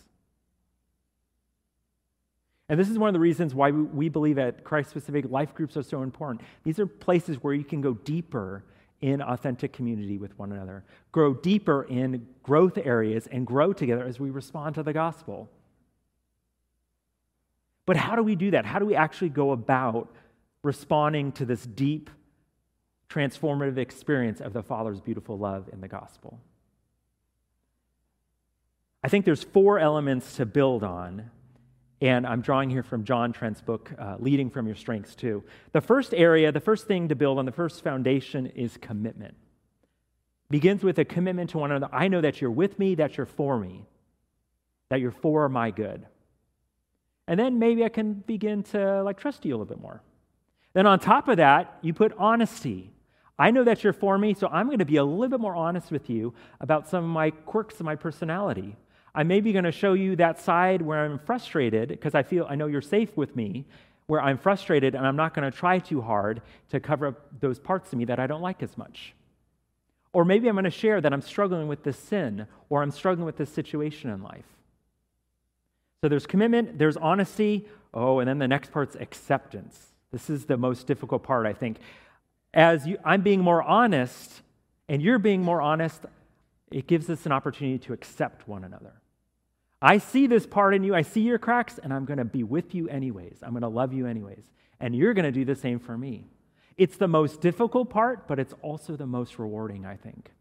And 2.69 2.81
this 2.81 2.89
is 2.89 2.99
one 2.99 3.09
of 3.09 3.15
the 3.15 3.21
reasons 3.21 3.55
why 3.55 3.71
we 3.71 4.09
believe 4.09 4.37
that 4.37 4.65
Christ 4.65 4.93
Pacific 4.93 5.27
life 5.31 5.55
groups 5.55 5.77
are 5.77 5.83
so 5.83 6.03
important. 6.03 6.41
These 6.65 6.81
are 6.81 6.87
places 6.87 7.37
where 7.43 7.55
you 7.55 7.65
can 7.65 7.81
go 7.81 7.95
deeper 7.95 8.65
in 9.01 9.23
authentic 9.23 9.73
community 9.73 10.19
with 10.19 10.37
one 10.39 10.53
another, 10.53 10.83
grow 11.13 11.35
deeper 11.35 11.85
in 11.85 12.27
growth 12.43 12.79
areas, 12.79 13.29
and 13.29 13.47
grow 13.47 13.73
together 13.73 14.05
as 14.05 14.19
we 14.19 14.31
respond 14.31 14.75
to 14.75 14.83
the 14.83 14.93
gospel. 14.93 15.49
But 17.85 17.97
how 17.97 18.17
do 18.17 18.23
we 18.23 18.35
do 18.35 18.51
that? 18.51 18.65
How 18.65 18.81
do 18.81 18.87
we 18.87 18.97
actually 18.97 19.29
go 19.29 19.53
about 19.53 20.13
responding 20.65 21.31
to 21.33 21.45
this 21.45 21.65
deep, 21.65 22.11
transformative 23.09 23.79
experience 23.79 24.41
of 24.41 24.53
the 24.53 24.63
Father's 24.63 25.01
beautiful 25.01 25.39
love 25.39 25.69
in 25.73 25.81
the 25.81 25.89
gospel? 25.89 26.41
I 29.05 29.09
think 29.09 29.25
there's 29.25 29.45
four 29.45 29.79
elements 29.79 30.35
to 30.37 30.47
build 30.47 30.83
on 30.83 31.31
and 32.01 32.27
I'm 32.27 32.43
drawing 32.43 32.69
here 32.69 32.83
from 32.83 33.05
John 33.05 33.33
Trent's 33.33 33.63
book, 33.63 33.91
uh, 33.99 34.17
Leading 34.19 34.51
from 34.51 34.67
Your 34.67 34.77
Strengths, 34.77 35.15
too. 35.15 35.43
The 35.73 35.81
first 35.81 36.13
area, 36.13 36.53
the 36.53 36.61
first 36.61 36.87
thing 36.87 37.09
to 37.09 37.15
build 37.15 37.39
on, 37.39 37.47
the 37.47 37.53
first 37.53 37.83
foundation 37.83 38.47
is 38.49 38.77
commitment. 38.77 39.35
Begins 40.51 40.85
with 40.85 40.99
a 40.99 41.05
commitment 41.05 41.51
to 41.51 41.59
one 41.59 41.73
another. 41.73 41.93
I 41.95 42.09
know 42.09 42.21
that 42.21 42.41
you're 42.41 42.51
with 42.51 42.79
me, 42.79 42.97
that 42.97 43.17
you're 43.17 43.27
for 43.27 43.59
me, 43.59 43.87
that 44.91 45.01
you're 45.01 45.11
for 45.11 45.49
my 45.49 45.71
good. 45.71 46.07
And 47.27 47.41
then 47.41 47.59
maybe 47.59 47.83
I 47.83 47.89
can 47.89 48.13
begin 48.13 48.63
to 48.65 49.03
like 49.03 49.19
trust 49.19 49.45
you 49.45 49.53
a 49.53 49.57
little 49.57 49.67
bit 49.67 49.81
more. 49.81 50.03
Then 50.75 50.87
on 50.87 51.01
top 51.01 51.29
of 51.29 51.39
that, 51.39 51.79
you 51.81 51.95
put 51.95 52.13
honesty. 52.19 52.93
I 53.39 53.51
know 53.51 53.65
that 53.65 53.83
you're 53.83 53.93
for 53.95 54.17
me, 54.19 54.35
so 54.35 54.49
I'm 54.49 54.67
going 54.67 54.79
to 54.79 54.85
be 54.85 54.97
a 54.97 55.05
little 55.05 55.29
bit 55.29 55.41
more 55.41 55.57
honest 55.57 55.91
with 55.91 56.09
you 56.11 56.35
about 56.61 56.89
some 56.89 57.05
of 57.05 57.11
my 57.11 57.31
quirks 57.31 57.81
of 57.81 57.87
my 57.87 57.97
personality 57.97 58.77
I'm 59.17 59.29
maybe 59.29 59.51
going 59.53 59.65
to 59.65 59.73
show 59.73 59.95
you 59.95 60.15
that 60.17 60.39
side 60.39 60.83
where 60.83 61.03
I'm 61.03 61.19
frustrated 61.19 61.89
because 61.89 62.15
I 62.15 62.23
feel 62.23 62.47
I 62.49 62.55
know 62.55 62.67
you're 62.67 62.83
safe 62.83 63.17
with 63.17 63.35
me, 63.35 63.65
where 64.09 64.21
I'm 64.21 64.37
frustrated 64.37 64.95
and 64.95 65.07
I'm 65.07 65.17
not 65.17 65.33
going 65.33 65.51
to 65.51 65.57
try 65.57 65.79
too 65.79 66.03
hard 66.03 66.43
to 66.69 66.79
cover 66.79 67.07
up 67.07 67.41
those 67.41 67.59
parts 67.59 67.93
of 67.93 67.99
me 67.99 68.05
that 68.05 68.21
I 68.21 68.27
don't 68.27 68.43
like 68.43 68.63
as 68.63 68.77
much. 68.77 69.15
Or 70.13 70.27
maybe 70.27 70.49
I'm 70.49 70.55
going 70.55 70.65
to 70.65 70.71
share 70.71 71.01
that 71.01 71.15
I'm 71.15 71.23
struggling 71.23 71.67
with 71.67 71.83
this 71.83 71.99
sin 71.99 72.47
or 72.69 72.83
I'm 72.83 72.91
struggling 72.91 73.25
with 73.25 73.39
this 73.39 73.51
situation 73.51 74.11
in 74.11 74.23
life. 74.23 74.45
So 76.03 76.09
there's 76.09 76.27
commitment, 76.27 76.79
there's 76.79 76.99
honesty. 76.99 77.67
Oh, 77.95 78.19
and 78.19 78.29
then 78.29 78.39
the 78.39 78.47
next 78.47 78.71
part's 78.71 78.97
acceptance. 78.97 79.95
This 80.13 80.29
is 80.29 80.45
the 80.45 80.59
most 80.59 80.87
difficult 80.87 81.23
part, 81.23 81.47
I 81.47 81.55
think. 81.55 81.79
As 82.53 82.87
you, 82.87 82.99
I'm 83.03 83.23
being 83.23 83.41
more 83.41 83.63
honest 83.63 84.43
and 84.91 85.01
you're 85.01 85.19
being 85.19 85.43
more 85.43 85.63
honest, 85.63 86.05
it 86.71 86.87
gives 86.87 87.09
us 87.09 87.25
an 87.25 87.33
opportunity 87.33 87.79
to 87.79 87.95
accept 87.95 88.47
one 88.47 88.63
another. 88.63 88.93
I 89.81 89.99
see 89.99 90.27
this 90.27 90.47
part 90.47 90.75
in 90.75 90.83
you, 90.85 90.95
I 90.95 91.03
see 91.03 91.21
your 91.21 91.39
cracks, 91.39 91.79
and 91.83 91.93
I'm 91.93 92.05
going 92.05 92.19
to 92.19 92.25
be 92.25 92.43
with 92.43 92.75
you 92.75 92.89
anyways. 92.89 93.39
I'm 93.43 93.51
going 93.51 93.62
to 93.62 93.69
love 93.69 93.93
you 93.93 94.07
anyways. 94.07 94.45
And 94.81 94.95
you're 94.95 95.15
going 95.15 95.25
to 95.25 95.33
do 95.33 95.45
the 95.45 95.55
same 95.55 95.79
for 95.79 95.97
me. 95.97 96.27
It's 96.77 96.97
the 96.97 97.09
most 97.09 97.41
difficult 97.41 97.91
part, 97.91 98.27
but 98.27 98.39
it's 98.39 98.55
also 98.62 98.97
the 98.97 99.07
most 99.07 99.39
rewarding, 99.39 99.85
I 99.87 99.97
think. 99.97 100.33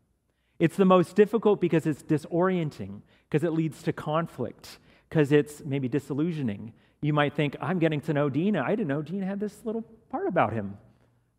It's 0.59 0.77
the 0.77 0.85
most 0.85 1.15
difficult 1.15 1.59
because 1.59 1.85
it's 1.85 2.03
disorienting, 2.03 3.01
because 3.29 3.43
it 3.43 3.51
leads 3.53 3.83
to 3.83 3.93
conflict, 3.93 4.79
because 5.09 5.31
it's 5.31 5.61
maybe 5.65 5.87
disillusioning. 5.87 6.73
You 7.01 7.13
might 7.13 7.33
think, 7.33 7.55
I'm 7.61 7.79
getting 7.79 8.01
to 8.01 8.13
know 8.13 8.29
Dina. 8.29 8.63
I 8.65 8.71
didn't 8.71 8.87
know 8.87 9.01
Dina 9.01 9.25
had 9.25 9.39
this 9.39 9.65
little 9.65 9.83
part 10.09 10.27
about 10.27 10.53
him. 10.53 10.77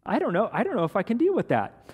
I 0.05 0.19
don't 0.19 0.33
know. 0.33 0.51
I 0.53 0.63
don't 0.65 0.77
know 0.77 0.85
if 0.85 0.97
I 0.97 1.03
can 1.03 1.17
deal 1.17 1.35
with 1.35 1.49
that 1.49 1.93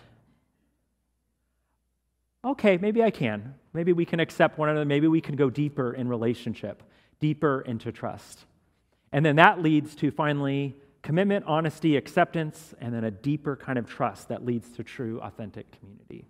okay, 2.45 2.77
maybe 2.77 3.03
I 3.03 3.11
can. 3.11 3.55
Maybe 3.73 3.93
we 3.93 4.05
can 4.05 4.21
accept 4.21 4.59
one 4.59 4.69
another. 4.69 4.85
Maybe 4.85 5.09
we 5.09 5.21
can 5.21 5.37
go 5.37 5.51
deeper 5.51 5.93
in 5.93 6.09
relationship, 6.09 6.83
deeper 7.21 7.63
into 7.63 7.93
trust. 7.93 8.45
And 9.13 9.25
then 9.25 9.37
that 9.37 9.63
leads 9.63 9.95
to 9.97 10.11
finally 10.11 10.77
commitment, 11.03 11.45
honesty, 11.47 11.97
acceptance, 11.97 12.75
and 12.81 12.95
then 12.95 13.05
a 13.05 13.11
deeper 13.11 13.57
kind 13.57 13.79
of 13.79 13.89
trust 13.89 14.29
that 14.29 14.45
leads 14.45 14.71
to 14.71 14.85
true, 14.85 15.21
authentic 15.21 15.67
community, 15.79 16.27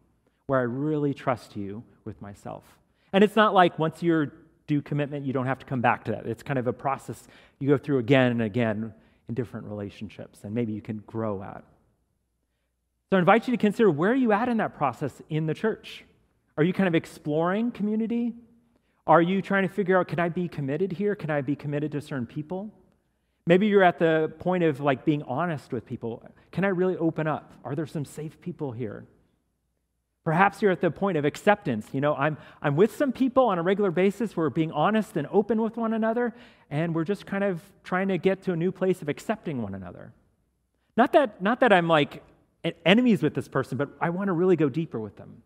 where 0.47 0.59
I 0.59 0.65
really 0.65 1.15
trust 1.15 1.57
you 1.57 1.85
with 2.05 2.21
myself. 2.21 2.65
And 3.13 3.23
it's 3.23 3.37
not 3.37 3.55
like 3.55 3.79
once 3.79 4.03
you 4.03 4.31
do 4.67 4.81
commitment, 4.81 5.27
you 5.27 5.33
don't 5.33 5.47
have 5.47 5.59
to 5.59 5.67
come 5.67 5.81
back 5.81 6.05
to 6.05 6.13
that. 6.13 6.27
It's 6.27 6.43
kind 6.43 6.59
of 6.59 6.67
a 6.67 6.73
process 6.73 7.27
you 7.59 7.69
go 7.69 7.77
through 7.77 7.99
again 7.99 8.33
and 8.33 8.43
again 8.43 8.95
in 9.29 9.35
different 9.35 9.67
relationships, 9.67 10.41
and 10.45 10.55
maybe 10.55 10.73
you 10.73 10.83
can 10.83 10.99
grow 11.07 11.43
at. 11.43 11.65
So 13.13 13.17
I 13.17 13.19
invite 13.19 13.47
you 13.47 13.51
to 13.51 13.59
consider 13.59 13.91
where 13.91 14.13
are 14.13 14.15
you 14.15 14.33
at 14.33 14.49
in 14.49 14.57
that 14.57 14.75
process 14.75 15.21
in 15.29 15.45
the 15.45 15.53
church? 15.53 16.03
Are 16.57 16.65
you 16.65 16.73
kind 16.73 16.89
of 16.89 16.95
exploring 16.95 17.71
community? 17.71 18.33
Are 19.07 19.21
you 19.21 19.43
trying 19.43 19.69
to 19.69 19.75
figure 19.75 19.99
out, 19.99 20.09
can 20.09 20.19
I 20.19 20.31
be 20.31 20.49
committed 20.49 20.93
here? 20.93 21.15
Can 21.15 21.29
I 21.29 21.43
be 21.43 21.55
committed 21.55 21.93
to 21.93 22.01
certain 22.01 22.25
people? 22.25 22.71
Maybe 23.47 23.67
you're 23.67 23.83
at 23.83 23.99
the 23.99 24.33
point 24.39 24.65
of 24.65 24.81
like 24.81 25.05
being 25.05 25.23
honest 25.25 25.75
with 25.75 25.85
people. 25.85 26.27
Can 26.53 26.65
I 26.65 26.69
really 26.69 26.97
open 26.97 27.27
up? 27.27 27.53
Are 27.67 27.75
there 27.75 27.87
some 27.87 28.07
safe 28.07 28.41
people 28.41 28.73
here? 28.73 29.05
Perhaps 30.25 30.63
you're 30.63 30.73
at 30.73 30.81
the 30.81 30.91
point 30.91 31.19
of 31.19 31.27
acceptance. 31.27 31.89
You 31.93 32.01
know, 32.01 32.15
I'm, 32.15 32.39
I'm 32.63 32.77
with 32.77 32.97
some 32.97 33.13
people 33.13 33.45
on 33.45 33.59
a 33.59 33.63
regular 33.63 33.91
basis. 33.91 34.39
We're 34.39 34.49
being 34.49 34.73
honest 34.73 35.19
and 35.19 35.29
open 35.31 35.61
with 35.61 35.77
one 35.77 35.93
another, 35.93 36.35
and 36.71 36.95
we're 36.95 37.05
just 37.05 37.27
kind 37.27 37.45
of 37.45 37.61
trying 37.85 38.09
to 38.09 38.17
get 38.17 38.43
to 38.45 38.53
a 38.53 38.57
new 38.57 38.73
place 38.73 39.03
of 39.03 39.11
accepting 39.11 39.61
one 39.61 39.75
another. 39.75 40.15
Not 40.97 41.13
that, 41.13 41.43
not 41.43 41.61
that 41.61 41.75
I'm 41.75 41.89
like 41.89 42.23
enemies 42.85 43.23
with 43.23 43.35
this 43.35 43.49
person, 43.49 43.79
but 43.79 43.91
I 44.01 44.11
want 44.11 44.29
to 44.29 44.33
really 44.33 44.57
go 44.57 44.69
deeper 44.69 45.01
with 45.01 45.17
them. 45.17 45.43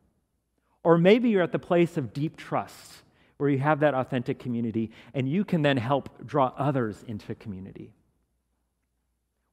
Or 0.83 0.99
maybe 0.99 1.31
you're 1.31 1.43
at 1.43 1.53
the 1.53 1.59
place 1.59 1.97
of 1.97 2.13
deep 2.13 2.37
trust 2.37 3.03
where 3.39 3.51
you 3.51 3.59
have 3.59 3.81
that 3.81 3.95
authentic 3.95 4.39
community 4.39 4.91
and 5.15 5.29
you 5.29 5.45
can 5.45 5.63
then 5.63 5.77
help 5.77 6.27
draw 6.27 6.53
others 6.57 7.05
into 7.07 7.35
community. 7.35 7.93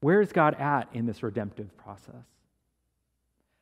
Where 0.02 0.22
is 0.22 0.32
God 0.32 0.56
at 0.56 0.90
in 0.94 1.06
this 1.06 1.24
redemptive 1.24 1.76
process? 1.78 2.26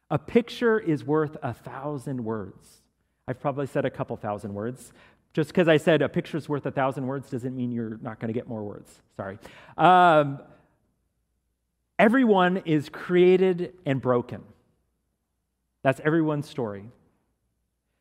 A 0.09 0.17
picture 0.17 0.79
is 0.79 1.05
worth 1.05 1.37
a 1.41 1.53
thousand 1.53 2.23
words. 2.23 2.81
I've 3.27 3.39
probably 3.39 3.67
said 3.67 3.85
a 3.85 3.89
couple 3.89 4.17
thousand 4.17 4.53
words. 4.53 4.91
Just 5.33 5.49
because 5.49 5.69
I 5.69 5.77
said 5.77 6.01
a 6.01 6.09
picture 6.09 6.35
is 6.35 6.49
worth 6.49 6.65
a 6.65 6.71
thousand 6.71 7.07
words 7.07 7.29
doesn't 7.29 7.55
mean 7.55 7.71
you're 7.71 7.97
not 8.01 8.19
going 8.19 8.27
to 8.27 8.33
get 8.33 8.47
more 8.47 8.63
words. 8.63 8.91
Sorry. 9.15 9.37
Um, 9.77 10.39
everyone 12.01 12.63
is 12.65 12.89
created 12.89 13.73
and 13.85 14.01
broken. 14.01 14.41
That's 15.83 16.01
everyone's 16.03 16.49
story. 16.49 16.85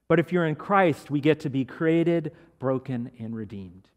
But 0.08 0.18
if 0.18 0.32
you're 0.32 0.46
in 0.46 0.54
Christ, 0.54 1.10
we 1.10 1.20
get 1.20 1.40
to 1.40 1.50
be 1.50 1.66
created, 1.66 2.32
broken, 2.58 3.10
and 3.18 3.36
redeemed, 3.36 3.88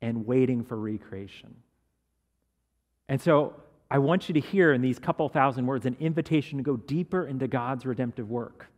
and 0.00 0.26
waiting 0.26 0.64
for 0.64 0.78
recreation. 0.78 1.54
And 3.10 3.20
so 3.20 3.54
I 3.90 3.98
want 3.98 4.26
you 4.30 4.32
to 4.32 4.40
hear 4.40 4.72
in 4.72 4.80
these 4.80 4.98
couple 4.98 5.28
thousand 5.28 5.66
words 5.66 5.84
an 5.84 5.98
invitation 6.00 6.56
to 6.56 6.64
go 6.64 6.78
deeper 6.78 7.26
into 7.26 7.46
God's 7.46 7.84
redemptive 7.84 8.30
work. 8.30 8.68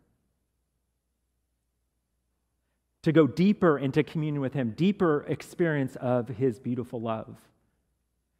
To 3.05 3.12
go 3.12 3.29
deeper 3.29 3.79
into 3.79 4.03
communion 4.03 4.40
with 4.40 4.55
Him, 4.55 4.73
deeper 4.77 5.25
experience 5.29 5.94
of 6.01 6.27
His 6.29 6.59
beautiful 6.59 7.01
love. 7.01 7.37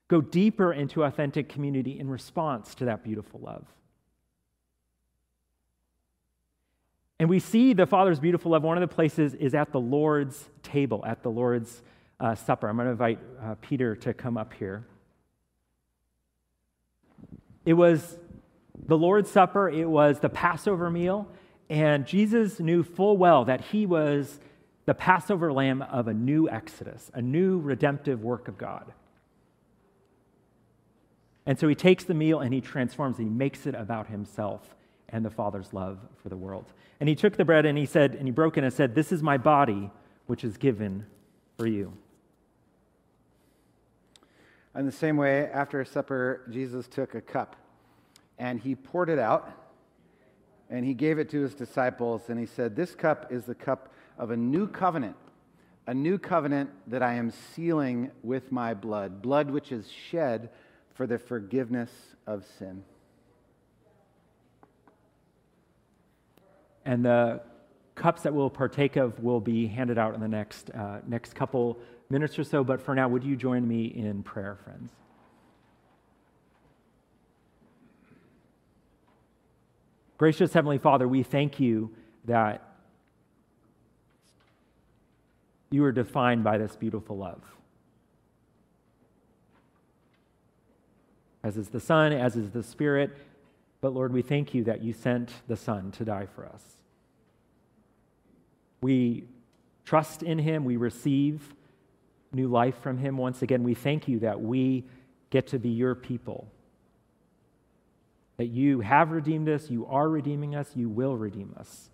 Go 0.09 0.21
deeper 0.21 0.73
into 0.73 1.05
authentic 1.05 1.49
community 1.49 1.99
in 1.99 2.09
response 2.09 2.75
to 2.77 2.87
that 2.87 3.05
beautiful 3.05 3.41
love. 3.41 3.65
And 7.21 7.29
we 7.29 7.41
see 7.41 7.73
the 7.73 7.87
Father's 7.87 8.21
beautiful 8.21 8.53
love. 8.53 8.63
One 8.63 8.77
of 8.77 8.89
the 8.89 8.95
places 8.95 9.35
is 9.35 9.55
at 9.55 9.73
the 9.73 9.81
Lord's 9.81 10.49
table, 10.63 11.05
at 11.05 11.23
the 11.23 11.31
Lord's 11.31 11.83
uh, 12.21 12.35
Supper. 12.35 12.69
I'm 12.69 12.77
going 12.77 12.87
to 12.87 12.93
invite 12.93 13.19
uh, 13.43 13.55
Peter 13.61 13.97
to 13.97 14.15
come 14.15 14.37
up 14.37 14.53
here. 14.55 14.87
It 17.67 17.75
was 17.75 18.17
the 18.87 18.97
Lord's 18.97 19.31
Supper, 19.31 19.69
it 19.69 19.89
was 19.89 20.21
the 20.21 20.29
Passover 20.29 20.91
meal, 20.91 21.29
and 21.69 22.07
Jesus 22.07 22.61
knew 22.61 22.83
full 22.83 23.17
well 23.17 23.45
that 23.45 23.61
he 23.61 23.85
was 23.85 24.39
the 24.87 24.95
Passover 24.95 25.53
lamb 25.53 25.83
of 25.83 26.09
a 26.09 26.15
new 26.15 26.49
Exodus, 26.49 27.11
a 27.13 27.21
new 27.21 27.59
redemptive 27.59 28.23
work 28.23 28.49
of 28.49 28.57
God. 28.57 28.93
And 31.49 31.59
so 31.59 31.67
he 31.67 31.75
takes 31.75 32.05
the 32.05 32.13
meal 32.13 32.41
and 32.41 32.53
he 32.53 32.61
transforms 32.61 33.19
it. 33.19 33.23
He 33.23 33.29
makes 33.31 33.67
it 33.67 33.75
about 33.75 34.09
himself 34.09 34.77
and 35.09 35.25
the 35.25 35.31
Father's 35.31 35.73
love 35.73 35.99
for 36.23 36.29
the 36.29 36.37
world. 36.37 36.67
And 37.01 37.09
he 37.09 37.15
took 37.15 37.39
the 37.39 37.45
bread 37.45 37.65
and 37.65 37.79
he 37.79 37.87
said, 37.87 38.15
and 38.15 38.29
he 38.29 38.31
broke 38.31 38.59
it 38.59 38.65
and 38.65 38.73
said, 38.73 38.95
This 38.95 39.13
is 39.13 39.23
my 39.23 39.39
body, 39.39 39.91
which 40.27 40.45
is 40.45 40.59
given 40.59 41.07
for 41.57 41.67
you. 41.67 41.95
In 44.77 44.85
the 44.85 44.93
same 44.93 45.17
way, 45.17 45.49
after 45.51 45.83
supper, 45.87 46.43
Jesus 46.51 46.87
took 46.87 47.15
a 47.15 47.23
cup 47.23 47.57
and 48.39 48.61
he 48.61 48.75
poured 48.75 49.09
it 49.09 49.19
out 49.19 49.51
and 50.69 50.85
he 50.85 50.93
gave 50.93 51.19
it 51.19 51.31
to 51.31 51.41
his 51.41 51.55
disciples 51.55 52.29
and 52.29 52.39
he 52.39 52.45
said, 52.45 52.77
This 52.77 52.95
cup 52.95 53.33
is 53.33 53.47
the 53.47 53.55
cup 53.55 53.91
of 54.19 54.33
a 54.33 54.37
new 54.37 54.69
covenant, 54.69 55.17
a 55.87 55.95
new 55.95 56.19
covenant 56.19 56.69
that 56.89 57.03
I 57.03 57.15
am 57.15 57.31
sealing 57.31 58.11
with 58.23 58.53
my 58.53 58.75
blood, 58.75 59.23
blood 59.23 59.51
which 59.51 59.73
is 59.73 59.91
shed 59.91 60.51
for 60.99 61.07
the 61.07 61.17
forgiveness 61.17 61.93
of 62.27 62.45
sin. 62.59 62.83
And 66.85 67.05
the 67.05 67.41
cups 67.95 68.23
that 68.23 68.35
we'll 68.35 68.51
partake 68.51 68.97
of 68.97 69.21
will 69.21 69.39
be 69.39 69.69
handed 69.69 69.97
out 69.97 70.15
in 70.15 70.21
the 70.21 70.27
next, 70.27 70.73
uh, 70.73 70.99
next 71.07 71.37
couple 71.37 71.79
minutes 72.11 72.37
or 72.37 72.43
so. 72.43 72.65
But 72.65 72.81
for 72.81 72.97
now, 72.97 73.09
would 73.09 73.23
you 73.23 73.37
join 73.37 73.67
me 73.69 73.85
in 73.85 74.25
prayer, 74.25 74.59
friends? 74.65 74.91
Gracious 80.17 80.53
Heavenly 80.53 80.79
Father, 80.79 81.07
we 81.07 81.23
thank 81.23 81.61
you 81.61 81.95
that 82.25 82.75
you 85.71 85.85
are 85.85 85.93
defined 85.93 86.43
by 86.43 86.59
this 86.59 86.75
beautiful 86.75 87.17
love. 87.17 87.45
As 91.43 91.57
is 91.57 91.69
the 91.69 91.81
Son, 91.81 92.13
as 92.13 92.37
is 92.37 92.51
the 92.51 92.63
Spirit. 92.63 93.17
But 93.81 93.95
Lord, 93.95 94.13
we 94.13 94.23
thank 94.23 94.55
you 94.55 94.65
that 94.65 94.83
you 94.83 94.93
sent 94.93 95.31
the 95.47 95.57
Son 95.57 95.93
to 95.93 96.05
die 96.05 96.27
for 96.35 96.47
us. 96.47 96.63
We 98.81 99.25
trust 99.85 100.23
in 100.23 100.39
him, 100.39 100.65
we 100.65 100.77
receive 100.77 101.55
new 102.33 102.49
life 102.49 102.77
from 102.83 102.99
him. 102.99 103.17
Once 103.17 103.43
again, 103.43 103.63
we 103.63 103.75
thank 103.75 104.09
you 104.09 104.21
that 104.21 104.41
we 104.41 104.85
get 105.31 105.49
to 105.49 105.59
be 105.59 105.71
your 105.71 105.95
people. 105.95 106.47
That 108.37 108.47
you 108.47 108.81
have 108.81 109.11
redeemed 109.11 109.49
us, 109.49 109.71
you 109.71 109.87
are 109.87 110.09
redeeming 110.09 110.55
us, 110.55 110.71
you 110.75 110.89
will 110.89 111.17
redeem 111.17 111.55
us. 111.59 111.91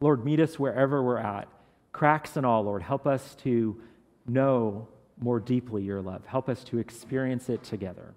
Lord, 0.00 0.24
meet 0.24 0.40
us 0.40 0.58
wherever 0.58 1.02
we're 1.02 1.18
at. 1.18 1.48
Cracks 1.92 2.36
and 2.36 2.44
all, 2.44 2.62
Lord, 2.62 2.82
help 2.82 3.06
us 3.06 3.34
to 3.36 3.80
know 4.26 4.88
more 5.20 5.40
deeply 5.40 5.82
your 5.82 6.02
love. 6.02 6.24
Help 6.26 6.48
us 6.48 6.64
to 6.64 6.78
experience 6.78 7.48
it 7.48 7.62
together. 7.62 8.14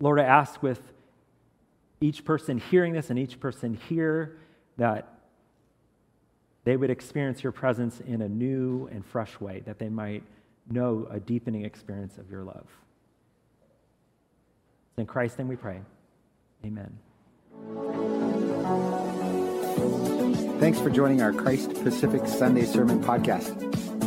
Lord, 0.00 0.20
I 0.20 0.24
ask 0.24 0.62
with 0.62 0.80
each 2.00 2.24
person 2.24 2.58
hearing 2.58 2.92
this 2.92 3.10
and 3.10 3.18
each 3.18 3.40
person 3.40 3.78
here 3.88 4.36
that 4.76 5.08
they 6.64 6.76
would 6.76 6.90
experience 6.90 7.42
your 7.42 7.52
presence 7.52 8.00
in 8.00 8.22
a 8.22 8.28
new 8.28 8.88
and 8.92 9.04
fresh 9.04 9.40
way, 9.40 9.62
that 9.66 9.78
they 9.78 9.88
might 9.88 10.22
know 10.70 11.08
a 11.10 11.18
deepening 11.18 11.64
experience 11.64 12.18
of 12.18 12.30
your 12.30 12.44
love. 12.44 12.66
In 14.96 15.06
Christ's 15.06 15.38
name 15.38 15.48
we 15.48 15.56
pray. 15.56 15.80
Amen. 16.64 18.17
Thanks 20.58 20.80
for 20.80 20.90
joining 20.90 21.22
our 21.22 21.32
Christ 21.32 21.72
Pacific 21.84 22.26
Sunday 22.26 22.64
Sermon 22.64 23.00
Podcast. 23.00 23.56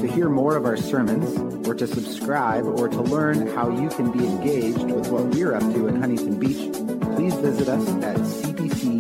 To 0.02 0.08
hear 0.08 0.28
more 0.28 0.58
of 0.58 0.66
our 0.66 0.76
sermons, 0.76 1.66
or 1.66 1.74
to 1.74 1.88
subscribe, 1.88 2.66
or 2.66 2.90
to 2.90 3.02
learn 3.02 3.48
how 3.48 3.70
you 3.70 3.88
can 3.88 4.12
be 4.12 4.26
engaged 4.26 4.84
with 4.84 5.08
what 5.08 5.28
we're 5.28 5.56
up 5.56 5.62
to 5.62 5.88
in 5.88 6.02
Huntington 6.02 6.38
Beach, 6.38 6.74
please 7.16 7.34
visit 7.36 7.70
us 7.70 7.88
at 8.04 8.18
cpchb.org. 8.18 8.92